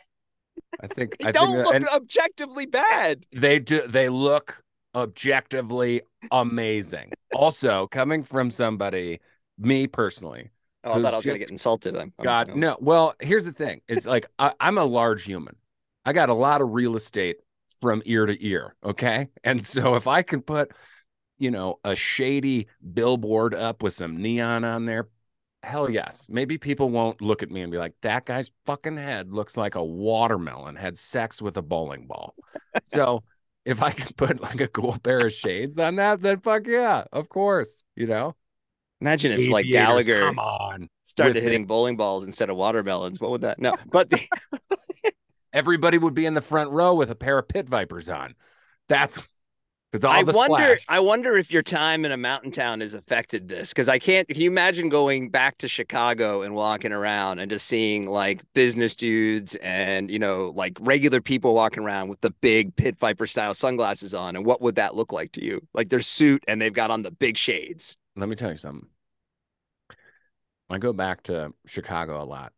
I 0.80 0.86
think 0.86 1.16
they 1.18 1.26
I 1.28 1.32
don't 1.32 1.52
think 1.52 1.66
look 1.66 1.74
and 1.74 1.88
objectively 1.88 2.66
bad. 2.66 3.24
they 3.32 3.58
do 3.58 3.82
they 3.86 4.08
look 4.08 4.62
objectively 4.94 6.02
amazing. 6.30 7.12
also, 7.34 7.86
coming 7.88 8.22
from 8.24 8.50
somebody, 8.50 9.20
me 9.58 9.86
personally, 9.86 10.50
Oh, 10.84 10.92
I 10.92 11.02
thought 11.02 11.12
I 11.12 11.16
was 11.16 11.24
going 11.24 11.34
to 11.34 11.40
just- 11.40 11.40
get 11.40 11.50
insulted. 11.50 11.94
I'm, 11.96 12.12
I'm- 12.18 12.24
God, 12.24 12.56
no. 12.56 12.76
Well, 12.80 13.14
here's 13.20 13.44
the 13.44 13.52
thing: 13.52 13.80
is 13.88 14.06
like 14.06 14.26
I, 14.38 14.52
I'm 14.60 14.78
a 14.78 14.84
large 14.84 15.24
human. 15.24 15.56
I 16.04 16.12
got 16.12 16.28
a 16.30 16.34
lot 16.34 16.60
of 16.62 16.70
real 16.70 16.96
estate 16.96 17.36
from 17.80 18.00
ear 18.06 18.26
to 18.26 18.46
ear. 18.46 18.74
Okay, 18.84 19.28
and 19.44 19.64
so 19.64 19.94
if 19.96 20.06
I 20.06 20.22
can 20.22 20.40
put, 20.40 20.70
you 21.38 21.50
know, 21.50 21.80
a 21.84 21.94
shady 21.96 22.68
billboard 22.94 23.54
up 23.54 23.82
with 23.82 23.92
some 23.94 24.16
neon 24.22 24.64
on 24.64 24.86
there, 24.86 25.08
hell 25.62 25.90
yes. 25.90 26.28
Maybe 26.30 26.58
people 26.58 26.90
won't 26.90 27.20
look 27.20 27.42
at 27.42 27.50
me 27.50 27.62
and 27.62 27.72
be 27.72 27.78
like, 27.78 27.94
"That 28.02 28.26
guy's 28.26 28.50
fucking 28.66 28.96
head 28.96 29.32
looks 29.32 29.56
like 29.56 29.74
a 29.74 29.84
watermelon 29.84 30.76
had 30.76 30.96
sex 30.98 31.42
with 31.42 31.56
a 31.56 31.62
bowling 31.62 32.06
ball." 32.06 32.34
so. 32.84 33.22
If 33.64 33.82
I 33.82 33.90
can 33.90 34.14
put 34.16 34.40
like 34.40 34.62
a 34.62 34.68
cool 34.68 34.96
pair 35.02 35.26
of 35.26 35.32
shades 35.32 35.78
on 35.78 35.96
that, 35.96 36.20
then 36.22 36.40
fuck 36.40 36.66
yeah, 36.66 37.04
of 37.12 37.28
course, 37.28 37.84
you 37.96 38.06
know. 38.06 38.34
Imagine 39.00 39.32
if 39.32 39.48
like 39.48 39.66
Gallagher 39.66 40.20
come 40.20 40.38
on. 40.38 40.88
started 41.04 41.42
hitting 41.42 41.66
bowling 41.66 41.96
balls 41.96 42.24
instead 42.24 42.50
of 42.50 42.56
watermelons. 42.56 43.20
What 43.20 43.30
would 43.30 43.42
that? 43.42 43.60
No, 43.60 43.76
but 43.90 44.10
the, 44.10 44.20
everybody 45.52 45.98
would 45.98 46.14
be 46.14 46.26
in 46.26 46.34
the 46.34 46.40
front 46.40 46.70
row 46.70 46.94
with 46.94 47.10
a 47.10 47.14
pair 47.14 47.38
of 47.38 47.46
pit 47.46 47.68
vipers 47.68 48.08
on. 48.08 48.34
That's 48.88 49.20
because 49.90 50.04
I 50.04 50.22
the 50.22 50.36
wonder. 50.36 50.54
splash. 50.54 50.84
I 50.88 51.00
wonder 51.00 51.36
if 51.36 51.50
your 51.50 51.62
time 51.62 52.04
in 52.04 52.12
a 52.12 52.16
mountain 52.16 52.50
town 52.50 52.80
has 52.80 52.94
affected 52.94 53.48
this 53.48 53.70
because 53.70 53.88
I 53.88 53.98
can't. 53.98 54.28
Can 54.28 54.40
you 54.40 54.50
imagine 54.50 54.88
going 54.88 55.30
back 55.30 55.58
to 55.58 55.68
Chicago 55.68 56.42
and 56.42 56.54
walking 56.54 56.92
around 56.92 57.38
and 57.38 57.50
just 57.50 57.66
seeing 57.66 58.06
like 58.06 58.42
business 58.54 58.94
dudes 58.94 59.54
and 59.56 60.10
you 60.10 60.18
know 60.18 60.52
like 60.54 60.76
regular 60.80 61.20
people 61.20 61.54
walking 61.54 61.82
around 61.82 62.08
with 62.08 62.20
the 62.20 62.30
big 62.30 62.74
pit 62.76 62.98
viper 62.98 63.26
style 63.26 63.54
sunglasses 63.54 64.14
on, 64.14 64.36
and 64.36 64.44
what 64.44 64.60
would 64.60 64.74
that 64.74 64.94
look 64.94 65.12
like 65.12 65.32
to 65.32 65.44
you? 65.44 65.60
Like 65.72 65.88
their 65.88 66.00
suit 66.00 66.44
and 66.46 66.60
they've 66.60 66.72
got 66.72 66.90
on 66.90 67.02
the 67.02 67.10
big 67.10 67.36
shades. 67.36 67.96
Let 68.16 68.28
me 68.28 68.36
tell 68.36 68.50
you 68.50 68.56
something. 68.56 68.88
I 70.70 70.78
go 70.78 70.92
back 70.92 71.22
to 71.24 71.52
Chicago 71.66 72.22
a 72.22 72.26
lot, 72.26 72.52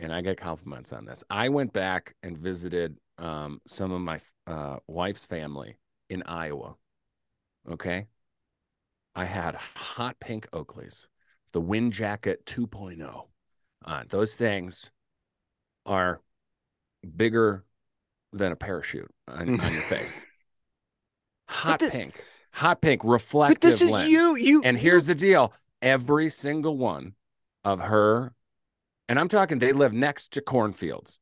and 0.00 0.12
I 0.12 0.22
get 0.22 0.40
compliments 0.40 0.92
on 0.92 1.04
this. 1.04 1.22
I 1.30 1.50
went 1.50 1.72
back 1.72 2.14
and 2.24 2.36
visited 2.36 2.98
um, 3.18 3.60
some 3.66 3.92
of 3.92 4.00
my 4.00 4.18
uh, 4.48 4.78
wife's 4.88 5.24
family 5.24 5.76
in 6.08 6.22
Iowa. 6.24 6.76
Okay, 7.70 8.06
I 9.14 9.24
had 9.24 9.54
hot 9.54 10.20
pink 10.20 10.48
Oakleys, 10.52 11.06
the 11.52 11.60
Wind 11.60 11.92
Jacket 11.92 12.44
2.0 12.46 13.26
on. 13.84 14.06
Those 14.10 14.34
things 14.34 14.90
are 15.86 16.20
bigger 17.16 17.64
than 18.32 18.52
a 18.52 18.56
parachute 18.56 19.10
on, 19.28 19.60
on 19.60 19.72
your 19.72 19.82
face. 19.88 20.26
hot 21.48 21.80
the- 21.80 21.90
pink, 21.90 22.22
hot 22.52 22.80
pink, 22.82 23.02
reflective. 23.04 23.60
But 23.60 23.66
this 23.66 23.80
is 23.80 23.90
lens. 23.90 24.10
you. 24.10 24.36
You 24.36 24.62
And 24.62 24.76
you- 24.76 24.82
here's 24.82 25.06
the 25.06 25.14
deal: 25.14 25.52
every 25.80 26.28
single 26.28 26.76
one 26.76 27.14
of 27.64 27.80
her, 27.80 28.34
and 29.08 29.18
I'm 29.18 29.28
talking, 29.28 29.58
they 29.58 29.72
live 29.72 29.92
next 29.94 30.32
to 30.34 30.42
cornfields, 30.42 31.18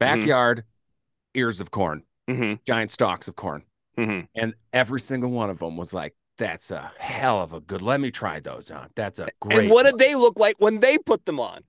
Mm-hmm. 0.00 0.20
backyard, 0.20 0.64
ears 1.34 1.60
of 1.60 1.70
corn, 1.70 2.04
Mhm, 2.28 2.64
giant 2.64 2.90
stalks 2.90 3.28
of 3.28 3.36
corn, 3.36 3.64
mhm. 3.96 4.26
and 4.34 4.54
every 4.72 5.00
single 5.00 5.30
one 5.30 5.50
of 5.50 5.58
them 5.58 5.76
was 5.76 5.92
like, 5.92 6.14
"That's 6.38 6.70
a 6.70 6.92
hell 6.98 7.40
of 7.40 7.52
a 7.52 7.60
good. 7.60 7.82
Let 7.82 8.00
me 8.00 8.10
try 8.10 8.40
those 8.40 8.70
on. 8.70 8.90
That's 8.94 9.18
a 9.18 9.28
great." 9.40 9.58
And 9.60 9.70
what 9.70 9.84
one. 9.84 9.92
did 9.92 9.98
they 9.98 10.14
look 10.14 10.38
like 10.38 10.56
when 10.58 10.80
they 10.80 10.98
put 10.98 11.24
them 11.26 11.40
on? 11.40 11.62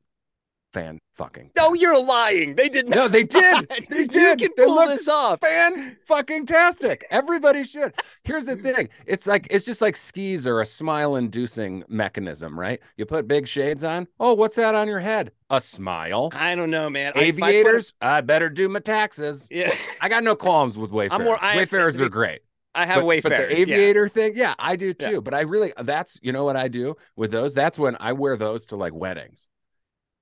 Fan 0.74 1.00
fucking? 1.14 1.52
No, 1.56 1.74
you're 1.74 2.02
lying. 2.04 2.56
They 2.56 2.68
did 2.68 2.90
not. 2.90 2.96
No, 2.96 3.08
they 3.08 3.24
did. 3.40 3.70
They 3.90 4.00
You 4.00 4.08
did. 4.08 4.40
can 4.40 4.50
They 4.58 4.66
pull 4.66 4.86
this 4.88 5.08
off. 5.08 5.40
fan 5.42 5.98
fucking 6.06 6.46
tastic. 6.48 7.06
Everybody 7.12 7.64
should. 7.64 7.94
Here's 8.24 8.46
the 8.46 8.56
thing. 8.56 8.90
It's 9.06 9.28
like 9.28 9.48
it's 9.52 9.66
just 9.66 9.82
like 9.82 9.96
skis 9.96 10.48
are 10.48 10.60
a 10.60 10.66
smile 10.66 11.16
inducing 11.16 11.84
mechanism, 11.88 12.60
right? 12.60 12.80
You 12.98 13.06
put 13.06 13.28
big 13.28 13.48
shades 13.48 13.84
on. 13.84 14.08
Oh, 14.20 14.34
what's 14.34 14.56
that 14.56 14.76
on 14.76 14.88
your 14.88 15.00
head? 15.00 15.32
A 15.50 15.62
smile. 15.62 16.30
I 16.34 16.56
don't 16.56 16.72
know, 16.72 16.90
man. 16.90 17.14
I- 17.16 17.20
I 17.28 17.32
put 17.32 17.44
Aviators, 17.44 17.94
I, 18.02 18.22
better 18.22 18.50
do 18.50 18.68
my 18.68 18.80
taxes. 18.80 19.48
yeah, 19.52 19.72
I 20.02 20.10
got 20.10 20.24
no 20.24 20.36
qualms 20.36 20.78
with 20.78 20.92
Wayfarers. 20.92 21.24
more- 21.24 21.38
I- 21.42 21.58
Wayfarers 21.58 22.02
are 22.02 22.10
great. 22.10 22.42
I 22.76 22.88
have 22.88 23.02
but, 23.02 23.06
Wayfarers. 23.06 23.40
But 23.40 23.50
the 23.50 23.56
yeah. 23.56 23.76
aviator 23.76 24.10
thing, 24.10 24.34
yeah, 24.36 24.56
I 24.58 24.76
do 24.76 24.94
Yeah. 25.00 25.10
too. 25.10 25.22
But 25.22 25.36
I 25.36 25.42
really, 25.42 25.74
that's 25.78 26.20
you 26.24 26.32
know 26.32 26.44
what 26.44 26.56
I 26.56 26.70
do 26.70 26.96
with 27.16 27.30
those. 27.30 27.54
That's 27.54 27.78
when 27.78 27.96
I 28.00 28.14
wear 28.14 28.36
those 28.36 28.66
to 28.68 28.76
like 28.78 28.94
weddings. 28.96 29.48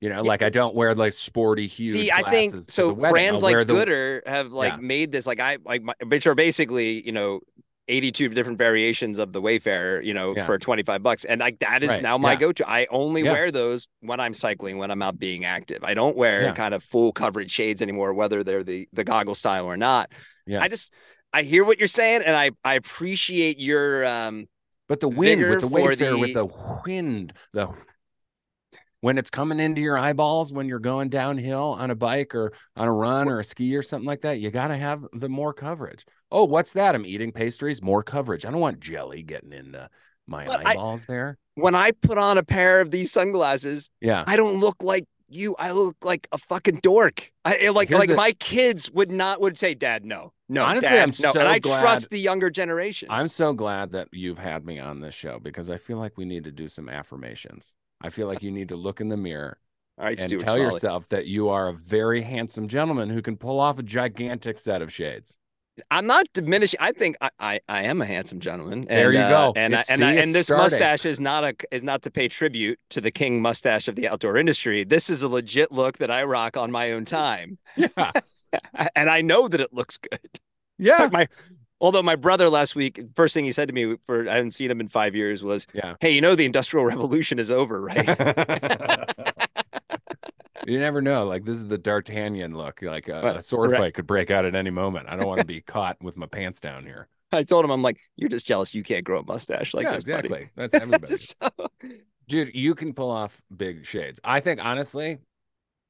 You 0.02 0.10
know, 0.10 0.24
like 0.24 0.42
I 0.42 0.50
don't 0.50 0.74
wear 0.76 0.94
like 0.96 1.14
sporty 1.14 1.68
huge. 1.68 1.92
See, 1.94 2.12
I 2.12 2.30
think 2.30 2.64
so. 2.64 2.94
Brands 2.96 3.42
like 3.44 3.56
the- 3.68 3.74
Goodr 3.74 4.28
have 4.28 4.52
like 4.52 4.74
Yeah. 4.74 4.80
made 4.80 5.12
this 5.12 5.26
like 5.28 5.40
I 5.40 5.60
like 5.64 5.84
my, 5.84 5.94
which 6.06 6.28
are 6.28 6.36
basically 6.36 7.06
you 7.06 7.12
know. 7.14 7.40
82 7.88 8.30
different 8.30 8.58
variations 8.58 9.20
of 9.20 9.34
the 9.34 9.42
Wayfarer, 9.42 10.02
you 10.02 10.14
know, 10.14 10.34
Yeah. 10.34 10.46
for 10.46 10.58
25 10.58 11.04
bucks. 11.04 11.26
And 11.26 11.42
like 11.42 11.60
that 11.60 11.84
is 11.84 11.90
Right, 11.90 12.02
now 12.02 12.18
my 12.18 12.34
yeah. 12.34 12.38
go-to. 12.40 12.70
I 12.70 12.88
only 12.90 13.24
Yeah. 13.24 13.32
wear 13.34 13.52
those 13.52 13.88
when 14.00 14.20
I'm 14.20 14.34
cycling, 14.34 14.78
when 14.78 14.92
I'm 14.92 15.02
out 15.02 15.20
being 15.20 15.44
active. 15.44 15.84
I 15.84 15.94
don't 15.94 16.16
wear 16.16 16.54
kind 16.54 16.74
of 16.74 16.84
full 16.84 17.12
coverage 17.12 17.52
shades 17.52 17.82
anymore, 17.82 18.14
whether 18.14 18.44
they're 18.46 18.64
the 18.64 18.88
the 18.94 19.04
goggle 19.04 19.36
style 19.36 19.66
or 19.66 19.76
not. 19.76 20.10
Yeah. 20.46 20.62
I 20.62 20.70
just 20.70 20.94
I 21.34 21.42
hear 21.42 21.66
what 21.66 21.80
you're 21.80 21.88
saying 21.88 22.22
and 22.26 22.34
I 22.38 22.52
I 22.64 22.76
appreciate 22.76 23.60
your 23.60 24.06
um 24.06 24.48
But 24.88 25.02
the 25.02 25.10
wind 25.10 25.42
with 25.42 25.62
the 25.62 25.68
Wayfarer, 25.68 26.18
with 26.18 26.34
the- 26.34 26.48
the 26.48 26.54
wind, 26.86 27.34
the 27.52 27.68
when 29.02 29.18
it's 29.18 29.30
coming 29.30 29.60
into 29.60 29.82
your 29.82 29.98
eyeballs 29.98 30.54
when 30.54 30.68
you're 30.68 30.80
going 30.80 31.10
downhill 31.10 31.76
on 31.80 31.92
a 31.92 31.96
bike 31.96 32.34
or 32.34 32.54
on 32.76 32.88
a 32.88 32.92
run 32.94 33.28
or 33.28 33.40
a 33.40 33.44
ski 33.44 33.76
or 33.76 33.82
something 33.84 34.08
like 34.08 34.22
that, 34.22 34.40
you 34.40 34.50
got 34.52 34.70
to 34.70 34.78
have 34.78 35.06
the 35.14 35.28
more 35.30 35.54
coverage. 35.54 36.06
Oh, 36.32 36.46
what's 36.46 36.74
that? 36.74 36.96
I'm 36.96 37.06
eating 37.06 37.32
pastries, 37.32 37.82
more 37.82 38.04
coverage. 38.04 38.46
I 38.46 38.52
don't 38.52 38.60
want 38.62 38.80
jelly 38.80 39.24
getting 39.24 39.52
into 39.54 39.90
my 40.28 40.46
But 40.46 40.66
I- 40.66 40.72
eyeballs 40.72 41.06
there. 41.06 41.38
when 41.56 41.76
I 41.76 41.92
put 41.92 42.18
on 42.18 42.38
a 42.38 42.44
pair 42.44 42.80
of 42.80 42.92
these 42.92 43.12
sunglasses, 43.12 43.90
Yeah. 44.00 44.24
I 44.28 44.36
don't 44.38 44.60
look 44.60 44.78
like 44.82 45.06
you. 45.28 45.56
I 45.58 45.72
look 45.72 45.96
like 46.04 46.28
a 46.32 46.38
fucking 46.38 46.80
dork. 46.84 47.32
I 47.44 47.58
I- 47.66 47.70
like 47.70 47.90
Here's 47.90 48.00
like 48.00 48.10
the- 48.10 48.16
my 48.16 48.34
kids 48.34 48.92
would 48.92 49.12
not 49.12 49.42
would 49.42 49.58
say, 49.58 49.74
Dad, 49.74 50.06
no, 50.06 50.32
no. 50.48 50.64
Honestly, 50.64 50.90
Dad, 50.90 51.02
I'm 51.04 51.10
no. 51.20 51.32
so 51.32 51.40
and 51.40 51.50
I 51.50 51.58
glad- 51.60 51.82
trust 51.82 52.10
the 52.12 52.20
younger 52.20 52.50
generation. 52.52 53.08
I'm 53.10 53.28
so 53.30 53.52
glad 53.54 53.94
that 53.94 54.10
you've 54.12 54.38
had 54.40 54.64
me 54.66 54.78
on 54.80 55.00
this 55.00 55.16
show 55.16 55.40
because 55.40 55.70
I 55.72 55.78
feel 55.78 55.98
like 55.98 56.18
we 56.18 56.26
need 56.26 56.44
to 56.44 56.52
do 56.52 56.68
some 56.70 56.88
affirmations. 56.88 57.76
I 58.04 58.10
feel 58.10 58.28
like 58.28 58.42
you 58.42 58.52
need 58.52 58.70
to 58.70 58.76
look 58.76 59.02
in 59.02 59.10
the 59.10 59.18
mirror 59.18 59.58
right, 59.98 60.20
and 60.20 60.28
Stuart 60.28 60.42
tell 60.42 60.56
Smalley. 60.56 60.64
yourself 60.64 61.10
that 61.10 61.26
you 61.28 61.50
are 61.50 61.70
a 61.70 61.74
very 61.74 62.22
handsome 62.22 62.68
gentleman 62.68 63.10
who 63.10 63.22
can 63.22 63.38
pull 63.38 63.60
off 63.60 63.80
a 63.80 63.84
gigantic 63.84 64.58
set 64.58 64.82
of 64.82 64.92
shades. 64.92 65.38
I'm 65.90 66.06
not 66.06 66.26
diminishing. 66.34 66.78
I 66.82 66.92
think 66.92 67.16
I, 67.22 67.30
I, 67.40 67.60
I 67.70 67.84
am 67.84 68.02
a 68.02 68.06
handsome 68.06 68.40
gentleman. 68.40 68.80
And, 68.80 68.90
There 68.90 69.14
you 69.14 69.20
uh, 69.20 69.30
go. 69.30 69.54
And 69.56 69.74
I, 69.76 69.84
and 69.90 70.00
see, 70.00 70.04
I, 70.04 70.14
and 70.14 70.36
this 70.36 70.48
starting. 70.48 70.64
mustache 70.64 71.06
is 71.06 71.20
not 71.20 71.44
a 71.44 71.56
is 71.72 71.82
not 71.82 72.02
to 72.04 72.12
pay 72.12 72.28
tribute 72.28 72.78
to 72.90 73.02
the 73.02 73.10
king 73.10 73.42
mustache 73.42 73.88
of 73.88 73.96
the 73.96 74.08
outdoor 74.08 74.38
industry. 74.38 74.84
This 74.84 75.10
is 75.10 75.22
a 75.22 75.30
legit 75.30 75.72
look 75.72 75.98
that 76.00 76.12
I 76.12 76.24
rock 76.24 76.58
on 76.58 76.72
my 76.72 76.92
own 76.92 77.06
time, 77.06 77.58
Yeah. 77.76 77.88
and 78.96 79.10
I 79.10 79.22
know 79.22 79.48
that 79.48 79.62
it 79.62 79.74
looks 79.74 79.98
good. 79.98 80.40
Yeah. 80.78 80.98
Like 81.04 81.12
my 81.12 81.28
although 81.82 82.04
my 82.04 82.16
brother 82.16 82.50
last 82.50 82.76
week, 82.76 83.02
first 83.16 83.34
thing 83.34 83.44
he 83.44 83.52
said 83.52 83.68
to 83.68 83.74
me 83.74 83.98
for 84.06 84.30
I 84.30 84.36
hadn't 84.36 84.52
seen 84.52 84.72
him 84.72 84.80
in 84.80 84.88
five 84.88 85.16
years 85.16 85.44
was, 85.44 85.68
Yeah. 85.74 85.96
"Hey, 86.00 86.12
you 86.12 86.22
know 86.22 86.36
the 86.36 86.46
industrial 86.46 86.86
revolution 86.94 87.40
is 87.40 87.52
over, 87.52 87.82
right?" 87.82 88.08
you 90.66 90.80
never 90.80 91.02
know. 91.02 91.26
Like 91.26 91.44
this 91.44 91.58
is 91.58 91.68
the 91.68 91.78
D'Artagnan 91.78 92.56
look. 92.56 92.82
Like 92.82 93.10
a, 93.10 93.38
a 93.38 93.42
sword 93.42 93.72
right. 93.72 93.80
fight 93.80 93.94
could 93.96 94.08
break 94.08 94.32
out 94.32 94.46
at 94.46 94.56
any 94.56 94.70
moment. 94.70 95.08
I 95.10 95.16
don't 95.18 95.28
want 95.28 95.40
to 95.40 95.46
be 95.46 95.60
caught 95.62 95.98
with 96.02 96.16
my 96.16 96.28
pants 96.28 96.62
down 96.62 96.86
here. 96.86 97.08
I 97.34 97.44
told 97.44 97.66
him, 97.66 97.72
"I'm 97.72 97.82
like, 97.82 97.98
you're 98.16 98.30
just 98.30 98.46
jealous 98.46 98.74
you 98.74 98.84
can't 98.84 99.04
grow 99.04 99.20
a 99.20 99.24
mustache 99.24 99.74
like 99.74 99.86
yeah, 99.86 99.96
this, 99.96 100.04
buddy." 100.06 100.28
exactly. 100.28 100.50
That's 100.56 100.74
everybody. 100.82 101.16
So- 101.18 101.36
Dude, 102.28 102.56
you 102.56 102.76
can 102.76 102.94
pull 102.94 103.10
off 103.12 103.42
big 103.56 103.86
shades. 103.86 104.22
I 104.24 104.40
think 104.40 104.64
honestly, 104.64 105.18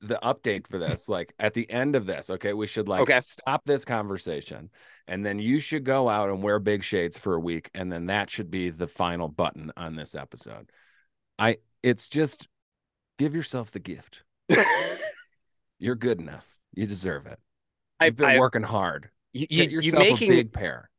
the 0.01 0.19
update 0.23 0.67
for 0.67 0.77
this, 0.79 1.07
like 1.07 1.33
at 1.39 1.53
the 1.53 1.69
end 1.69 1.95
of 1.95 2.05
this, 2.05 2.29
okay, 2.29 2.53
we 2.53 2.67
should 2.67 2.87
like 2.87 3.01
Okay. 3.01 3.19
stop 3.19 3.63
this 3.65 3.85
conversation 3.85 4.69
and 5.07 5.25
then 5.25 5.39
you 5.39 5.59
should 5.59 5.83
go 5.83 6.09
out 6.09 6.29
and 6.29 6.43
wear 6.43 6.59
big 6.59 6.83
shades 6.83 7.17
for 7.17 7.35
a 7.35 7.39
week. 7.39 7.69
And 7.73 7.91
then 7.91 8.07
that 8.07 8.29
should 8.29 8.51
be 8.51 8.69
the 8.69 8.87
final 8.87 9.27
button 9.27 9.71
on 9.77 9.95
this 9.95 10.15
episode. 10.15 10.69
I 11.39 11.57
it's 11.83 12.07
just 12.09 12.47
give 13.17 13.33
yourself 13.35 13.71
the 13.71 13.79
gift. 13.79 14.23
You're 15.79 15.95
good 15.95 16.19
enough. 16.19 16.55
You 16.75 16.85
deserve 16.85 17.25
it. 17.25 17.39
I, 17.99 18.05
You've 18.07 18.15
been 18.17 18.29
I, 18.29 18.39
working 18.39 18.63
hard. 18.63 19.09
you, 19.33 19.47
Get 19.47 19.71
you, 19.71 19.81
you 19.81 19.85
yourself 19.87 20.03
making 20.03 20.31
a 20.31 20.35
big 20.35 20.53
pair. 20.53 20.90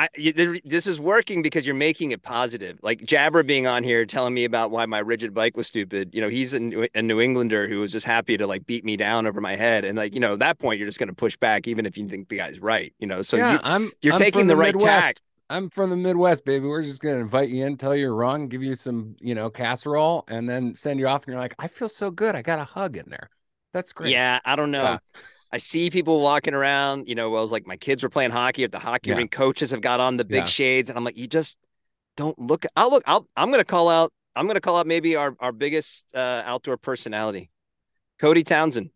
I, 0.00 0.60
this 0.64 0.86
is 0.86 0.98
working 0.98 1.42
because 1.42 1.66
you're 1.66 1.74
making 1.74 2.12
it 2.12 2.22
positive. 2.22 2.78
Like 2.82 3.04
Jabber 3.04 3.42
being 3.42 3.66
on 3.66 3.82
here 3.82 4.06
telling 4.06 4.32
me 4.32 4.44
about 4.44 4.70
why 4.70 4.86
my 4.86 5.00
rigid 5.00 5.34
bike 5.34 5.56
was 5.56 5.66
stupid. 5.66 6.14
You 6.14 6.22
know, 6.22 6.28
he's 6.28 6.54
a 6.54 6.60
New, 6.60 6.88
a 6.94 7.02
New 7.02 7.20
Englander 7.20 7.68
who 7.68 7.80
was 7.80 7.92
just 7.92 8.06
happy 8.06 8.36
to 8.36 8.46
like 8.46 8.66
beat 8.66 8.84
me 8.84 8.96
down 8.96 9.26
over 9.26 9.40
my 9.40 9.56
head. 9.56 9.84
And 9.84 9.98
like, 9.98 10.14
you 10.14 10.20
know, 10.20 10.34
at 10.34 10.38
that 10.38 10.58
point, 10.58 10.78
you're 10.78 10.88
just 10.88 10.98
going 10.98 11.08
to 11.08 11.14
push 11.14 11.36
back, 11.36 11.68
even 11.68 11.84
if 11.84 11.98
you 11.98 12.08
think 12.08 12.28
the 12.28 12.38
guy's 12.38 12.60
right. 12.60 12.94
You 12.98 13.06
know, 13.06 13.20
so 13.20 13.36
yeah, 13.36 13.54
you, 13.54 13.58
I'm 13.62 13.92
you're 14.00 14.14
I'm 14.14 14.18
taking 14.18 14.40
from 14.40 14.48
the 14.48 14.56
right 14.56 14.74
Midwest. 14.74 14.86
tack. 14.86 15.16
I'm 15.50 15.68
from 15.68 15.90
the 15.90 15.96
Midwest, 15.96 16.44
baby. 16.44 16.66
We're 16.66 16.82
just 16.82 17.02
gonna 17.02 17.18
invite 17.18 17.48
you 17.48 17.66
in, 17.66 17.76
tell 17.76 17.94
you 17.94 18.02
you're 18.02 18.14
wrong, 18.14 18.46
give 18.46 18.62
you 18.62 18.76
some, 18.76 19.16
you 19.20 19.34
know, 19.34 19.50
casserole, 19.50 20.24
and 20.28 20.48
then 20.48 20.76
send 20.76 21.00
you 21.00 21.08
off. 21.08 21.24
And 21.24 21.32
you're 21.32 21.40
like, 21.40 21.56
I 21.58 21.66
feel 21.66 21.88
so 21.88 22.12
good. 22.12 22.36
I 22.36 22.42
got 22.42 22.60
a 22.60 22.64
hug 22.64 22.96
in 22.96 23.10
there. 23.10 23.28
That's 23.72 23.92
great. 23.92 24.12
Yeah, 24.12 24.38
I 24.44 24.54
don't 24.54 24.70
know. 24.70 24.82
Yeah. 24.84 24.98
I 25.52 25.58
see 25.58 25.90
people 25.90 26.20
walking 26.20 26.54
around, 26.54 27.08
you 27.08 27.14
know, 27.14 27.34
I 27.34 27.40
was 27.40 27.50
like, 27.52 27.66
my 27.66 27.76
kids 27.76 28.02
were 28.02 28.08
playing 28.08 28.30
hockey 28.30 28.64
at 28.64 28.72
the 28.72 28.78
hockey 28.78 29.10
Yeah. 29.10 29.16
rink. 29.16 29.32
Coaches 29.32 29.70
have 29.72 29.80
got 29.80 30.00
on 30.00 30.16
the 30.16 30.24
big 30.24 30.42
Yeah. 30.42 30.46
shades. 30.46 30.88
And 30.90 30.96
I'm 30.98 31.04
like, 31.04 31.16
you 31.16 31.26
just 31.26 31.58
don't 32.16 32.38
look. 32.38 32.64
I'll 32.76 32.90
look, 32.90 33.02
I'll, 33.06 33.28
I'm 33.36 33.48
going 33.48 33.60
to 33.60 33.64
call 33.64 33.88
out, 33.88 34.12
I'm 34.36 34.46
going 34.46 34.54
to 34.56 34.60
call 34.60 34.76
out 34.76 34.86
maybe 34.86 35.16
our, 35.16 35.34
our 35.40 35.52
biggest 35.52 36.06
uh, 36.14 36.42
outdoor 36.46 36.76
personality, 36.76 37.50
Cody 38.18 38.44
Townsend. 38.44 38.90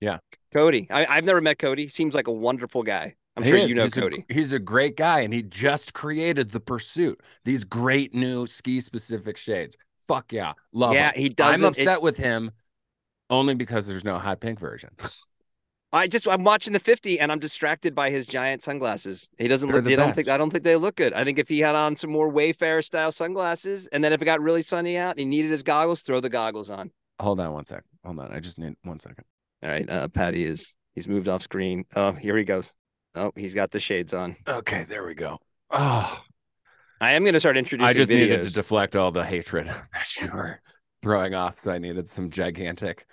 Yeah. 0.00 0.18
Cody. 0.52 0.86
I, 0.90 1.06
I've 1.06 1.24
never 1.24 1.40
met 1.40 1.58
Cody. 1.58 1.88
Seems 1.88 2.14
like 2.14 2.26
a 2.28 2.32
wonderful 2.32 2.82
guy. 2.82 3.14
I'm 3.36 3.42
He 3.42 3.48
sure 3.50 3.58
is. 3.58 3.68
you 3.70 3.74
know 3.74 3.84
he's 3.84 3.94
Cody. 3.94 4.24
A, 4.30 4.34
he's 4.34 4.52
a 4.52 4.58
great 4.60 4.96
guy, 4.96 5.20
and 5.20 5.32
he 5.34 5.42
just 5.42 5.94
created 5.94 6.50
the 6.50 6.60
Pursuit. 6.60 7.20
These 7.44 7.64
great 7.64 8.14
new 8.14 8.46
ski 8.46 8.78
specific 8.80 9.36
shades. 9.36 9.76
Fuck 10.06 10.32
yeah, 10.32 10.52
love 10.72 10.94
yeah, 10.94 11.12
him. 11.12 11.22
he 11.22 11.28
does. 11.30 11.60
I'm 11.60 11.68
upset 11.68 12.00
with 12.02 12.16
him 12.16 12.52
only 13.30 13.54
because 13.54 13.86
there's 13.86 14.04
no 14.04 14.18
hot 14.18 14.40
pink 14.40 14.60
version. 14.60 14.90
I 15.94 16.06
just 16.08 16.26
I'm 16.28 16.44
watching 16.44 16.72
the 16.72 16.80
50 16.80 17.20
and 17.20 17.30
I'm 17.32 17.38
distracted 17.38 17.94
by 17.94 18.10
his 18.10 18.26
giant 18.26 18.62
sunglasses. 18.62 19.28
He 19.38 19.48
doesn't 19.48 19.68
They're 19.68 19.76
look. 19.76 19.84
the 19.84 19.90
They 19.90 19.96
don't 19.96 20.08
best. 20.08 20.16
think. 20.16 20.28
I 20.28 20.36
don't 20.36 20.50
think 20.50 20.64
they 20.64 20.76
look 20.76 20.96
good. 20.96 21.12
I 21.14 21.24
think 21.24 21.38
if 21.38 21.48
he 21.48 21.60
had 21.60 21.74
on 21.76 21.96
some 21.96 22.10
more 22.10 22.28
Wayfarer 22.28 22.82
style 22.82 23.12
sunglasses, 23.12 23.86
and 23.86 24.02
then 24.02 24.12
if 24.12 24.20
it 24.20 24.24
got 24.24 24.40
really 24.40 24.62
sunny 24.62 24.98
out, 24.98 25.12
and 25.12 25.20
he 25.20 25.24
needed 25.24 25.50
his 25.50 25.62
goggles. 25.62 26.02
Throw 26.02 26.20
the 26.20 26.28
goggles 26.28 26.68
on. 26.68 26.90
Hold 27.20 27.38
on 27.40 27.52
one 27.52 27.64
sec. 27.64 27.84
Hold 28.04 28.18
on. 28.18 28.32
I 28.32 28.40
just 28.40 28.58
need 28.58 28.74
one 28.82 28.98
second. 29.00 29.24
All 29.62 29.70
right, 29.70 29.88
uh, 29.88 30.08
Paddy 30.08 30.44
is 30.44 30.74
he's 30.94 31.08
moved 31.08 31.28
off 31.28 31.42
screen. 31.42 31.84
Oh, 31.96 32.12
here 32.12 32.36
he 32.36 32.44
goes. 32.44 32.72
Oh, 33.14 33.30
he's 33.36 33.54
got 33.54 33.70
the 33.70 33.80
shades 33.80 34.12
on. 34.12 34.36
Okay, 34.48 34.84
there 34.88 35.06
we 35.06 35.14
go. 35.14 35.38
Oh, 35.70 36.20
I 37.00 37.12
am 37.12 37.22
going 37.22 37.34
to 37.34 37.40
start 37.40 37.56
introducing. 37.56 37.88
I 37.88 37.92
just 37.92 38.10
videos. 38.10 38.14
needed 38.14 38.42
to 38.44 38.52
deflect 38.52 38.96
all 38.96 39.12
the 39.12 39.24
hatred 39.24 39.66
that 39.92 40.16
you 40.20 40.28
were 40.34 40.60
throwing 41.02 41.34
off. 41.34 41.58
So 41.60 41.70
I 41.70 41.78
needed 41.78 42.08
some 42.08 42.30
gigantic. 42.30 43.06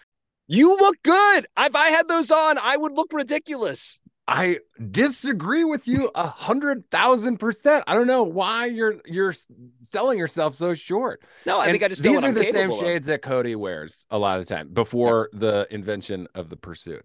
You 0.48 0.76
look 0.78 0.96
good. 1.04 1.48
If 1.58 1.76
I 1.76 1.90
had 1.90 2.08
those 2.08 2.32
on, 2.32 2.58
I 2.58 2.76
would 2.78 2.94
look 2.94 3.14
ridiculous. 3.14 4.00
I 4.28 4.60
disagree 4.90 5.64
with 5.64 5.88
you 5.88 6.10
a 6.16 6.28
hundred 6.28 6.90
thousand 6.90 7.38
percent. 7.38 7.84
I 7.88 7.96
don't 7.96 8.08
know 8.08 8.24
why 8.24 8.66
you're 8.68 8.96
you're 9.06 9.34
selling 9.82 10.18
yourself 10.20 10.56
so 10.56 10.74
short. 10.74 11.22
No, 11.46 11.60
I 11.60 11.66
And 11.66 11.74
think 11.74 11.84
I 11.84 11.88
just 11.90 12.02
these 12.04 12.24
are 12.24 12.28
I'm 12.28 12.34
the 12.34 12.44
same 12.44 12.70
of. 12.72 12.78
shades 12.78 13.08
that 13.08 13.22
Cody 13.22 13.56
wears 13.56 14.06
a 14.10 14.18
lot 14.18 14.40
of 14.40 14.48
the 14.48 14.54
time 14.54 14.70
before 14.70 15.30
the 15.34 15.68
invention 15.70 16.28
of 16.36 16.50
the 16.50 16.56
pursuit. 16.56 17.04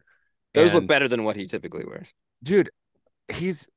Those 0.55 0.73
look 0.73 0.87
better 0.87 1.09
than 1.09 1.25
what 1.25 1.37
he 1.37 1.47
typically 1.47 1.85
wears. 1.85 2.09
dude. 2.43 2.71
He's 3.28 3.69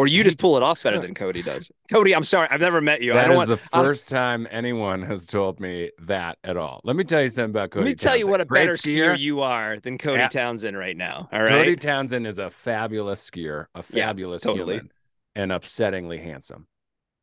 Or 0.00 0.06
you 0.06 0.24
just 0.24 0.38
pull 0.38 0.56
it 0.56 0.62
off 0.62 0.82
better 0.82 0.98
than 1.06 1.12
Cody 1.12 1.42
does. 1.42 1.70
Cody, 1.92 2.14
I'm 2.14 2.24
sorry, 2.24 2.48
I've 2.50 2.60
never 2.62 2.80
met 2.80 3.02
you. 3.02 3.12
I 3.12 3.24
don't 3.24 3.32
is 3.32 3.36
want. 3.36 3.48
the 3.50 3.60
I 3.70 3.76
don't- 3.76 3.84
first 3.86 4.08
time 4.08 4.48
anyone 4.50 5.02
has 5.02 5.26
told 5.26 5.60
me 5.60 5.90
that 5.98 6.38
at 6.42 6.56
all. 6.56 6.80
Let 6.84 6.96
me 6.96 7.04
tell 7.04 7.20
you 7.20 7.28
something 7.28 7.50
about 7.50 7.70
Cody. 7.70 7.84
Let 7.84 7.90
me 7.90 7.94
tell 7.96 8.16
you 8.16 8.26
what 8.26 8.40
a 8.40 8.46
Great 8.46 8.62
better 8.62 8.72
skier 8.78 9.18
you 9.18 9.42
are 9.42 9.78
than 9.78 9.98
Cody 9.98 10.20
Yeah. 10.20 10.28
Townsend 10.28 10.78
right 10.78 10.96
now. 10.96 11.28
All 11.30 11.40
right. 11.42 11.50
Cody 11.50 11.76
Townsend 11.76 12.26
is 12.26 12.38
a 12.38 12.48
fabulous 12.48 13.28
skier, 13.28 13.66
a 13.74 13.84
Yeah, 13.92 14.06
fabulous 14.06 14.40
totally. 14.42 14.76
human. 14.76 14.90
and 15.34 15.50
upsettingly 15.52 16.22
handsome. 16.22 16.66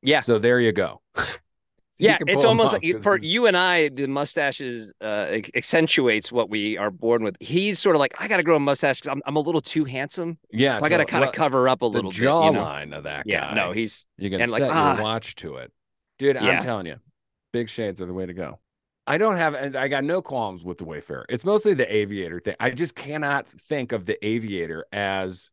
Yeah. 0.04 0.20
So 0.20 0.38
there 0.38 0.60
you 0.60 0.72
go. 0.72 1.02
So 1.98 2.06
yeah, 2.06 2.18
it's 2.28 2.46
almost 2.46 2.76
off 2.76 2.84
like 2.84 2.94
'cause 2.94 3.04
for 3.04 3.18
he's- 3.18 3.32
you 3.32 3.46
and 3.48 3.58
I, 3.58 3.90
the 3.90 4.08
mustaches 4.08 4.94
uh, 5.02 5.40
accentuates 5.56 6.32
what 6.32 6.50
we 6.50 6.78
are 6.78 6.92
born 6.92 7.24
with. 7.24 7.36
He's 7.40 7.80
sort 7.80 7.96
of 7.96 8.00
like, 8.00 8.14
I 8.20 8.28
got 8.28 8.38
to 8.38 8.44
grow 8.44 8.56
a 8.56 8.60
mustache 8.60 9.02
because 9.02 9.12
I'm, 9.16 9.22
I'm 9.26 9.36
a 9.36 9.40
little 9.40 9.62
too 9.62 9.84
handsome. 9.86 10.38
Yeah, 10.52 10.80
So 10.80 10.86
I 10.86 10.90
got 10.90 10.98
to 10.98 11.06
kind 11.06 11.24
of 11.26 11.32
cover 11.32 11.68
up 11.68 11.82
a 11.82 11.86
the 11.86 11.90
little 11.90 12.12
bit. 12.12 12.20
You 12.20 12.26
know? 12.26 12.42
jawline 12.54 12.96
of 12.96 13.04
that 13.06 13.26
Guy. 13.26 13.32
Yeah, 13.34 13.54
no, 13.54 13.72
he's 13.72 14.06
You 14.18 14.30
can 14.30 14.42
and 14.42 14.52
like, 14.52 14.62
set 14.62 14.72
ah. 14.72 14.96
your 14.96 15.04
watch 15.04 15.36
to 15.38 15.56
it. 15.56 15.72
Dude, 16.20 16.36
Yeah. 16.36 16.58
I'm 16.58 16.64
telling 16.64 16.86
you, 16.86 16.98
big 17.52 17.70
shades 17.70 18.00
are 18.02 18.06
the 18.06 18.14
way 18.14 18.26
to 18.26 18.34
go. 18.34 18.60
I 19.08 19.18
don't 19.18 19.38
have, 19.38 19.54
and 19.54 19.76
I 19.76 19.88
got 19.88 20.04
no 20.04 20.22
qualms 20.22 20.64
with 20.64 20.78
the 20.80 20.86
Wayfarer. 20.86 21.26
It's 21.30 21.46
mostly 21.46 21.74
the 21.74 21.92
aviator 21.92 22.40
thing. 22.42 22.56
I 22.60 22.72
just 22.72 22.94
cannot 22.94 23.48
think 23.48 23.92
of 23.94 24.06
the 24.06 24.24
aviator 24.26 24.86
as 24.92 25.50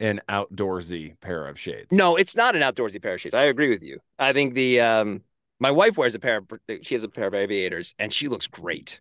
an 0.00 0.20
outdoorsy 0.28 1.18
pair 1.20 1.46
of 1.46 1.58
shades. 1.58 1.92
no, 1.92 2.16
it's 2.16 2.36
not 2.36 2.54
an 2.56 2.62
outdoorsy 2.62 3.00
pair 3.00 3.14
of 3.14 3.20
shades. 3.20 3.34
I 3.34 3.44
agree 3.44 3.70
with 3.70 3.82
you. 3.82 4.00
I 4.18 4.32
think 4.32 4.54
the 4.54 4.80
um, 4.80 5.22
my 5.60 5.70
wife 5.70 5.96
wears 5.96 6.14
a 6.14 6.18
pair 6.18 6.36
of 6.38 6.44
she 6.82 6.94
has 6.94 7.02
a 7.04 7.08
pair 7.08 7.26
of 7.26 7.34
aviators 7.34 7.94
and 7.98 8.12
she 8.12 8.28
looks 8.28 8.46
great. 8.46 9.00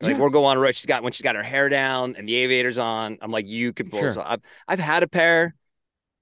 Like 0.00 0.12
Yeah. 0.12 0.18
we'll 0.18 0.30
go 0.30 0.44
on 0.44 0.56
a 0.56 0.60
road. 0.60 0.74
She's 0.74 0.86
got 0.86 1.02
when 1.02 1.12
she's 1.12 1.22
got 1.22 1.34
her 1.36 1.42
hair 1.42 1.68
down 1.68 2.16
and 2.16 2.28
the 2.28 2.34
aviators 2.36 2.78
on. 2.78 3.18
I'm 3.20 3.30
like, 3.30 3.46
you 3.48 3.72
can 3.72 3.88
pull 3.88 4.00
Sure. 4.00 4.22
I've, 4.24 4.40
I've 4.68 4.78
had 4.80 5.02
a 5.02 5.08
pair 5.08 5.54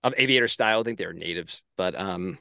of 0.02 0.14
aviator 0.16 0.48
style. 0.48 0.80
I 0.80 0.82
think 0.82 0.98
they're 0.98 1.12
natives, 1.12 1.62
but 1.76 1.94
um, 1.98 2.38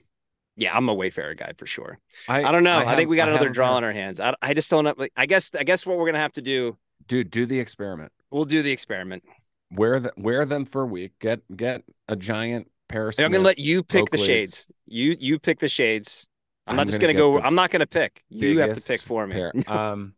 yeah, 0.56 0.76
I'm 0.76 0.88
a 0.90 0.94
Wayfarer 0.94 1.36
guy 1.36 1.54
for 1.58 1.66
sure. 1.66 2.00
I 2.28 2.44
I 2.44 2.52
don't 2.52 2.64
know. 2.64 2.78
I, 2.78 2.84
have- 2.86 2.98
think 2.98 3.10
we 3.10 3.16
got 3.16 3.28
I 3.28 3.32
another 3.32 3.50
draw 3.50 3.74
on 3.76 3.84
our 3.84 3.92
hands. 3.92 4.20
I, 4.20 4.34
I 4.42 4.54
just 4.54 4.70
don't 4.70 4.84
know. 4.86 4.94
like, 4.98 5.14
I 5.16 5.26
guess 5.26 5.52
I 5.58 5.64
guess 5.64 5.86
what 5.86 5.98
we're 5.98 6.06
gonna 6.06 6.20
have 6.20 6.34
to 6.34 6.42
do. 6.42 6.78
Dude, 7.08 7.32
do 7.32 7.46
the 7.46 7.60
experiment. 7.60 8.12
We'll 8.32 8.46
do 8.46 8.62
the 8.62 8.72
experiment. 8.72 9.24
Wear 9.72 10.00
the, 10.00 10.14
wear 10.18 10.46
them 10.46 10.66
for 10.66 10.84
a 10.84 10.86
week. 10.86 11.14
Get 11.20 11.42
get 11.56 11.84
a 12.08 12.16
giant 12.16 12.70
pair 12.88 13.08
of. 13.10 13.16
I'm 13.20 13.32
gonna 13.32 13.44
let 13.44 13.60
you 13.60 13.84
pick 13.84 14.10
the 14.10 14.18
shades. 14.18 14.66
You 14.86 15.16
you 15.20 15.38
pick 15.40 15.60
the 15.60 15.70
shades. 15.70 16.28
I'm 16.70 16.76
not 16.76 16.82
I'm 16.84 16.88
just 16.88 17.02
gonna 17.02 17.14
gonna, 17.14 17.40
go. 17.42 17.46
I'm 17.46 17.56
not 17.56 17.72
gonna 17.72 17.88
pick. 17.88 18.24
You 18.30 18.60
have 18.60 18.78
to 18.78 18.82
pick 18.82 19.02
for 19.02 19.26
me. 19.28 19.34
pair. 19.34 19.54
Um, 19.68 20.14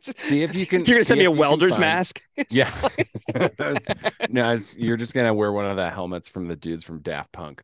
see 0.00 0.42
if 0.42 0.54
you 0.54 0.66
can. 0.66 0.80
You're 0.84 0.94
gonna 0.96 1.04
send 1.04 1.18
me 1.18 1.24
a 1.24 1.30
welder's 1.30 1.72
find- 1.72 1.80
mask. 1.80 2.22
It's 2.36 2.52
Yeah. 2.54 2.70
like- 2.82 4.30
no, 4.30 4.52
it's, 4.52 4.76
you're 4.76 4.96
just 4.96 5.14
gonna 5.14 5.34
wear 5.34 5.52
one 5.52 5.66
of 5.66 5.76
the 5.76 5.90
helmets 5.90 6.28
from 6.28 6.46
the 6.48 6.56
dudes 6.56 6.84
from 6.84 7.00
Daft 7.00 7.32
Punk. 7.32 7.62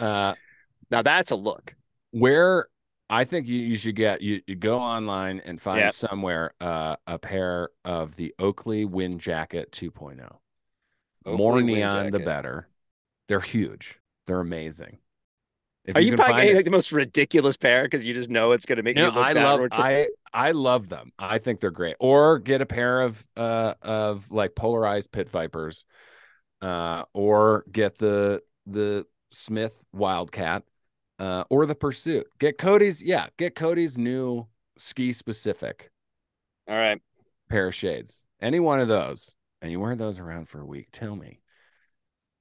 Uh, 0.00 0.34
now 0.90 1.02
that's 1.02 1.30
a 1.30 1.36
look. 1.36 1.74
where 2.12 2.66
I 3.10 3.24
think 3.24 3.46
you, 3.46 3.56
you 3.58 3.76
should 3.76 3.96
get 3.96 4.20
you, 4.22 4.40
you 4.46 4.54
go 4.56 4.78
online 4.78 5.40
and 5.44 5.60
find 5.60 5.80
Yeah. 5.80 5.88
somewhere 5.90 6.52
uh, 6.60 6.96
a 7.06 7.18
pair 7.18 7.68
of 7.84 8.16
the 8.16 8.34
Oakley 8.38 8.84
Wind 8.84 9.20
Jacket 9.20 9.72
2.0. 9.72 10.20
Oakley 11.26 11.36
More 11.38 11.62
neon, 11.62 12.10
the 12.10 12.18
better. 12.20 12.68
They're 13.28 13.40
huge. 13.40 13.98
They're 14.26 14.40
amazing. 14.40 14.98
If 15.84 15.96
Are 15.96 16.00
you, 16.00 16.12
can 16.12 16.16
probably 16.16 16.34
getting 16.34 16.50
it- 16.52 16.56
like 16.56 16.64
the 16.64 16.70
most 16.70 16.92
ridiculous 16.92 17.56
pair 17.56 17.84
because 17.84 18.04
you 18.04 18.14
just 18.14 18.30
know 18.30 18.52
it's 18.52 18.64
gonna 18.66 18.82
make 18.82 18.96
you 18.96 19.04
look 19.04 19.16
I 19.16 19.34
bad 19.34 19.44
love? 19.44 19.68
I 19.72 20.08
I 20.32 20.52
love 20.52 20.88
them. 20.88 21.12
I 21.18 21.38
think 21.38 21.60
they're 21.60 21.70
great. 21.70 21.96
Or 22.00 22.38
get 22.38 22.60
a 22.62 22.66
pair 22.66 23.02
of 23.02 23.26
uh 23.36 23.74
of 23.82 24.30
like 24.30 24.54
polarized 24.54 25.12
pit 25.12 25.28
vipers, 25.28 25.84
uh, 26.62 27.04
or 27.12 27.64
get 27.70 27.98
the 27.98 28.42
the 28.66 29.06
Smith 29.30 29.84
Wildcat, 29.92 30.62
uh, 31.18 31.44
or 31.50 31.66
the 31.66 31.74
Pursuit. 31.74 32.26
Get 32.38 32.56
Cody's, 32.56 33.02
yeah, 33.02 33.26
get 33.36 33.54
Cody's 33.54 33.98
new 33.98 34.46
ski 34.78 35.12
specific 35.12 35.90
All 36.66 36.76
right. 36.76 37.00
pair 37.50 37.66
of 37.68 37.74
shades. 37.74 38.24
Any 38.40 38.58
one 38.58 38.80
of 38.80 38.88
those, 38.88 39.36
and 39.60 39.70
you 39.70 39.80
wear 39.80 39.96
those 39.96 40.18
around 40.18 40.48
for 40.48 40.60
a 40.60 40.66
week. 40.66 40.88
Tell 40.92 41.14
me. 41.14 41.40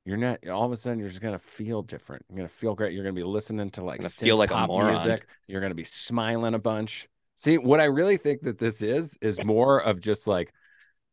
You're 0.06 0.18
not 0.18 0.48
all 0.50 0.66
of 0.66 0.72
a 0.72 0.78
sudden 0.78 1.00
you're 1.00 1.08
just 1.08 1.22
gonna 1.22 1.40
feel 1.40 1.82
different. 1.82 2.26
You're 2.30 2.38
gonna 2.38 2.50
feel 2.50 2.76
great. 2.76 2.94
You're 2.94 3.04
gonna 3.04 3.14
be 3.14 3.24
listening 3.24 3.70
to 3.72 3.84
like 3.84 4.04
feel 4.04 4.38
like 4.38 4.52
a 4.52 4.56
pop 4.56 4.68
moron. 4.68 4.94
music. 4.94 5.26
You're 5.48 5.62
gonna 5.62 5.76
be 5.76 5.86
smiling 5.86 6.54
a 6.54 6.60
bunch. 6.60 7.08
See, 7.36 7.58
what 7.58 7.80
I 7.80 7.86
really 7.86 8.18
think 8.18 8.42
that 8.42 8.60
this 8.60 8.82
is 8.82 9.18
is 9.22 9.42
more 9.46 9.82
of 9.82 10.02
just 10.02 10.28
like 10.28 10.54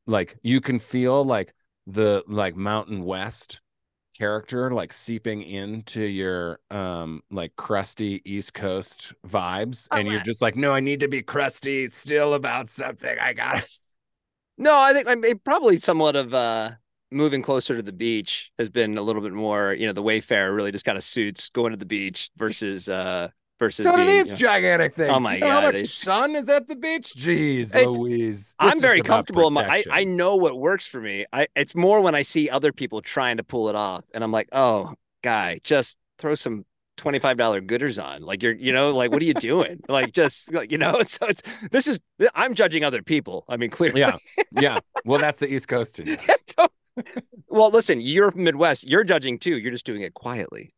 like 0.07 0.39
you 0.43 0.61
can 0.61 0.79
feel 0.79 1.25
like 1.25 1.55
the 1.87 2.25
like 2.27 2.57
Mountain 2.57 3.05
West 3.05 3.61
character 4.19 4.71
like 4.71 4.93
seeping 4.93 5.43
into 5.43 6.03
your 6.03 6.59
um 6.71 7.23
like 7.31 7.55
crusty 7.57 8.21
East 8.25 8.55
Coast 8.55 9.15
vibes. 9.27 9.87
Oh, 9.91 9.97
And 9.97 10.09
you're 10.09 10.21
just 10.21 10.43
like, 10.43 10.57
no, 10.57 10.73
I 10.73 10.81
need 10.81 11.01
to 11.01 11.09
be 11.09 11.23
crusty 11.23 11.87
still 11.87 12.35
about 12.35 12.69
something. 12.71 13.17
I 13.19 13.33
got 13.35 13.67
No, 14.59 14.79
I 14.79 14.93
think 14.93 15.09
I 15.09 15.15
mean 15.15 15.39
probably 15.39 15.79
somewhat 15.79 16.17
of 16.17 16.35
uh 16.35 16.73
moving 17.11 17.43
closer 17.43 17.77
to 17.77 17.83
the 17.83 17.93
beach 17.93 18.51
has 18.59 18.69
been 18.69 18.97
a 18.99 19.03
little 19.03 19.23
bit 19.23 19.33
more, 19.33 19.75
you 19.75 19.87
know, 19.87 19.93
the 19.93 20.03
Wayfarer 20.03 20.53
really 20.55 20.73
just 20.73 20.85
kind 20.85 20.97
of 20.99 21.05
suits 21.05 21.51
going 21.51 21.73
to 21.73 21.77
the 21.77 21.87
beach 21.87 22.31
versus 22.37 22.89
uh 22.89 23.29
versus 23.59 23.85
So 23.85 23.93
do 23.93 23.97
being, 23.99 24.09
these 24.09 24.27
you 24.27 24.31
know- 24.33 24.37
gigantic 24.37 24.95
things. 24.95 25.13
Oh 25.15 25.21
my 25.21 25.35
You 25.35 25.41
know 25.41 25.49
How 25.51 25.61
much 25.63 25.75
it's- 25.75 25.93
sun 25.93 26.35
is 26.37 26.49
at 26.49 26.67
the 26.67 26.77
beach? 26.77 27.13
Jeez, 27.17 27.75
It's- 27.75 27.97
Louise. 27.99 28.55
I'm 28.59 28.81
very 28.81 29.03
comfortable 29.03 29.47
in 29.49 29.53
my 29.55 29.67
I. 29.69 29.85
I 29.91 30.05
know 30.05 30.37
what 30.37 30.59
works 30.59 30.87
for 30.87 31.01
me. 31.01 31.27
I 31.33 31.47
it's 31.57 31.75
more 31.75 32.01
when 32.01 32.15
I 32.15 32.23
see 32.23 32.49
other 32.49 32.73
people 32.73 33.03
trying 33.03 33.37
to 33.39 33.43
pull 33.45 33.69
it 33.69 33.75
off 33.77 34.05
and 34.15 34.23
I'm 34.25 34.33
like, 34.33 34.49
"Oh, 34.53 34.95
guy, 35.23 35.61
just 35.65 35.99
throw 36.19 36.35
some 36.35 36.65
$25 36.97 37.67
Goodrs 37.67 38.03
on." 38.03 38.23
Like 38.23 38.43
you're, 38.43 38.53
you 38.55 38.73
know, 38.73 38.95
like 38.95 39.11
what 39.11 39.21
are 39.21 39.27
you 39.27 39.35
doing? 39.35 39.81
like 39.89 40.13
just 40.13 40.53
like, 40.55 40.71
you 40.73 40.79
know, 40.79 41.03
so 41.03 41.27
it's 41.27 41.43
this 41.71 41.87
is 41.87 42.01
I'm 42.35 42.55
judging 42.55 42.85
other 42.85 43.03
people. 43.03 43.45
I 43.49 43.57
mean, 43.59 43.71
clearly. 43.71 44.01
Yeah, 44.01 44.17
yeah. 44.53 44.79
Well, 45.05 45.19
that's 45.19 45.39
the 45.39 45.53
East 45.53 45.69
Coast 45.69 45.99
in 45.99 46.07
you. 46.09 46.17
Don't- 46.57 46.73
well, 47.49 47.71
listen, 47.71 48.01
you're 48.01 48.31
Midwest. 48.33 48.87
You're 48.87 49.05
judging 49.05 49.39
too. 49.39 49.57
You're 49.59 49.73
just 49.73 49.87
doing 49.87 50.03
it 50.03 50.15
quietly. 50.15 50.75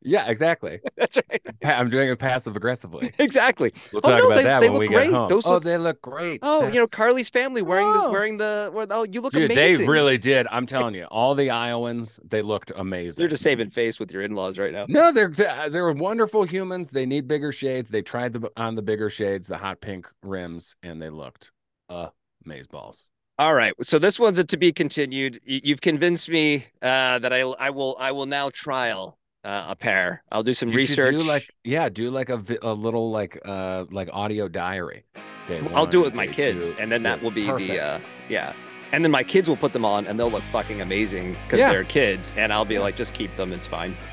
Yeah, 0.00 0.28
exactly. 0.30 0.80
That's 0.96 1.16
right. 1.28 1.42
I'm 1.64 1.88
doing 1.88 2.08
it 2.08 2.18
passive 2.20 2.54
aggressively. 2.56 3.12
Exactly. 3.18 3.72
We'll 3.92 4.00
Oh, 4.04 4.10
talk 4.10 4.18
no, 4.20 4.26
about 4.26 4.36
they- 4.36 4.44
that 4.44 4.60
they 4.60 4.68
when 4.70 4.78
we 4.78 4.86
look 4.86 4.94
get 4.94 4.96
great. 5.06 5.12
home. 5.12 5.28
Those 5.28 5.46
oh, 5.46 5.54
look- 5.54 5.64
they 5.64 5.76
look 5.76 6.00
great. 6.02 6.40
Oh, 6.44 6.68
you 6.68 6.74
know, 6.78 6.86
Carly's 6.86 7.28
family 7.30 7.62
wearing 7.62 7.88
Oh. 7.88 8.02
the 8.02 8.10
wearing 8.10 8.36
the. 8.36 8.70
Oh, 8.90 9.02
you 9.02 9.20
look 9.20 9.32
Dude, 9.32 9.50
amazing. 9.50 9.86
they 9.86 9.90
really 9.92 10.16
did. 10.18 10.46
I'm 10.52 10.66
telling 10.66 10.94
you, 10.94 11.04
all 11.06 11.34
the 11.34 11.50
Iowans, 11.50 12.20
they 12.22 12.42
looked 12.42 12.70
amazing. 12.76 13.20
They're 13.20 13.28
just 13.28 13.42
saving 13.42 13.70
face 13.70 13.98
with 13.98 14.12
your 14.12 14.22
in-laws 14.22 14.56
right 14.58 14.72
now. 14.72 14.84
No, 14.88 15.10
they're 15.10 15.32
they're 15.70 15.90
wonderful 15.92 16.44
humans. 16.44 16.90
They 16.90 17.06
need 17.06 17.26
bigger 17.26 17.50
shades. 17.50 17.90
They 17.90 18.02
tried 18.02 18.34
the 18.34 18.52
on 18.56 18.76
the 18.76 18.82
bigger 18.82 19.10
shades, 19.10 19.48
the 19.48 19.58
hot 19.58 19.80
pink 19.80 20.06
rims, 20.22 20.76
and 20.82 21.02
they 21.02 21.10
looked 21.10 21.50
amazeballs. 21.90 23.08
All 23.38 23.54
right. 23.54 23.72
So 23.82 23.98
this 23.98 24.18
one's 24.18 24.38
a 24.38 24.44
to 24.44 24.56
be 24.56 24.72
continued. 24.72 25.40
You've 25.44 25.80
convinced 25.80 26.28
me 26.28 26.66
uh, 26.82 27.18
that 27.20 27.32
I 27.32 27.40
I 27.40 27.70
will 27.70 27.96
I 27.98 28.10
will 28.12 28.26
now 28.26 28.50
trial 28.50 29.16
uh, 29.44 29.66
a 29.68 29.76
pair. 29.76 30.24
I'll 30.32 30.42
do 30.42 30.54
some 30.54 30.70
You 30.70 30.76
research. 30.76 31.12
do 31.12 31.22
like 31.22 31.48
yeah, 31.64 31.88
do 31.88 32.10
like 32.10 32.30
a 32.30 32.42
a 32.62 32.72
little 32.74 33.10
like 33.12 33.38
uh 33.44 33.84
like 33.90 34.08
audio 34.12 34.48
diary. 34.48 35.04
Day 35.46 35.60
I'll 35.74 35.86
do 35.86 35.98
it 36.00 36.00
one, 36.00 36.10
with 36.10 36.16
my 36.16 36.26
kids, 36.26 36.70
two. 36.70 36.76
and 36.78 36.90
then 36.90 37.02
that 37.04 37.16
Good. 37.16 37.22
will 37.24 37.30
be 37.30 37.46
Perfect. 37.46 37.70
the 37.70 37.80
uh, 37.80 38.00
yeah. 38.28 38.52
And 38.90 39.04
then 39.04 39.12
my 39.12 39.22
kids 39.22 39.48
will 39.48 39.56
put 39.56 39.72
them 39.74 39.84
on, 39.84 40.06
and 40.06 40.18
they'll 40.18 40.30
look 40.30 40.42
fucking 40.44 40.80
amazing 40.80 41.36
because 41.44 41.60
Yeah. 41.60 41.70
they're 41.70 41.84
kids. 41.84 42.32
And 42.36 42.52
I'll 42.52 42.64
be 42.64 42.78
like, 42.78 42.96
just 42.96 43.12
keep 43.12 43.34
them. 43.36 43.52
It's 43.52 43.66
fine. 43.68 43.96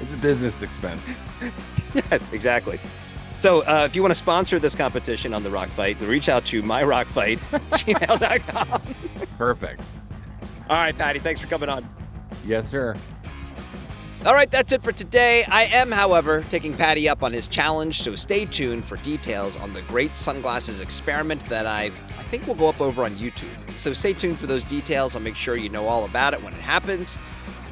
It's 0.00 0.12
a 0.12 0.18
business 0.18 0.60
expense. 0.62 1.08
Yeah, 1.94 2.18
exactly. 2.32 2.78
So 3.44 3.60
uh, 3.66 3.84
if 3.84 3.94
you 3.94 4.00
want 4.00 4.10
to 4.10 4.14
sponsor 4.14 4.58
this 4.58 4.74
competition 4.74 5.34
on 5.34 5.42
the 5.42 5.50
Rock 5.50 5.68
Fight, 5.68 6.00
reach 6.00 6.30
out 6.30 6.46
to 6.46 6.62
myrockfight 6.62 7.36
gmail.com. 7.72 8.80
Perfect. 9.36 9.82
All 10.70 10.78
right, 10.78 10.96
Paddy, 10.96 11.18
thanks 11.18 11.42
for 11.42 11.46
coming 11.46 11.68
on. 11.68 11.86
Yes, 12.46 12.70
sir. 12.70 12.96
All 14.24 14.32
right, 14.32 14.50
that's 14.50 14.72
it 14.72 14.82
for 14.82 14.92
today. 14.92 15.44
I 15.44 15.64
am, 15.64 15.92
however, 15.92 16.42
taking 16.48 16.72
Paddy 16.74 17.06
up 17.06 17.22
on 17.22 17.34
his 17.34 17.46
challenge, 17.46 18.00
so 18.00 18.16
stay 18.16 18.46
tuned 18.46 18.86
for 18.86 18.96
details 18.96 19.58
on 19.58 19.74
the 19.74 19.82
great 19.82 20.14
sunglasses 20.14 20.80
experiment 20.80 21.44
that 21.50 21.66
I 21.66 21.92
I 22.18 22.22
think 22.22 22.46
will 22.46 22.54
go 22.54 22.68
up 22.68 22.80
over 22.80 23.04
on 23.04 23.14
YouTube. 23.16 23.76
So 23.76 23.92
stay 23.92 24.14
tuned 24.14 24.38
for 24.38 24.46
those 24.46 24.64
details. 24.64 25.14
I'll 25.14 25.20
make 25.20 25.36
sure 25.36 25.54
you 25.54 25.68
know 25.68 25.86
all 25.86 26.06
about 26.06 26.32
it 26.32 26.42
when 26.42 26.54
it 26.54 26.60
happens. 26.60 27.18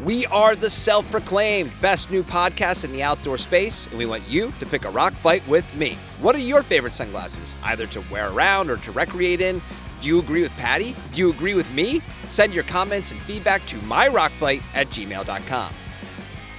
We 0.01 0.27
are 0.27 0.57
the 0.57 0.71
self-proclaimed 0.71 1.71
best 1.81 2.11
new 2.11 2.25
podcast 2.25 2.85
in 2.85 2.93
the 2.93 3.05
outdoor 3.05 3.39
space, 3.39 3.87
and 3.87 3.99
we 3.99 4.07
want 4.07 4.29
you 4.29 4.53
to 4.59 4.67
pick 4.67 4.85
a 4.85 4.91
rock 4.91 5.13
fight 5.13 5.47
with 5.47 5.73
me. 5.77 5.97
What 6.21 6.35
are 6.35 6.41
your 6.41 6.63
favorite 6.63 6.93
sunglasses, 6.93 7.57
either 7.63 7.87
to 7.89 8.03
wear 8.11 8.31
around 8.31 8.71
or 8.71 8.79
to 8.79 8.91
recreate 8.91 9.41
in? 9.41 9.63
Do 10.01 10.09
you 10.09 10.19
agree 10.19 10.43
with 10.43 10.51
Paddy? 10.53 10.97
Do 11.13 11.21
you 11.21 11.31
agree 11.31 11.55
with 11.55 11.73
me? 11.73 12.03
Send 12.29 12.53
your 12.53 12.65
comments 12.65 13.13
and 13.13 13.21
feedback 13.23 13.65
to 13.67 13.77
myrockfight 13.79 14.63
at 14.75 14.89
gmail.com. 14.89 15.73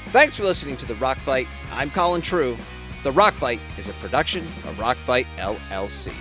Thanks 0.09 0.37
for 0.37 0.43
listening 0.43 0.77
to 0.77 0.85
The 0.85 0.95
Rock 0.95 1.17
Fight. 1.17 1.47
I'm 1.73 1.91
Colin 1.91 2.21
True. 2.21 2.57
The 3.03 3.11
Rock 3.11 3.33
Fight 3.33 3.59
is 3.77 3.89
a 3.89 3.93
production 3.93 4.45
of 4.65 4.79
Rock 4.79 4.95
Fight 4.97 5.27
LLC. 5.37 6.13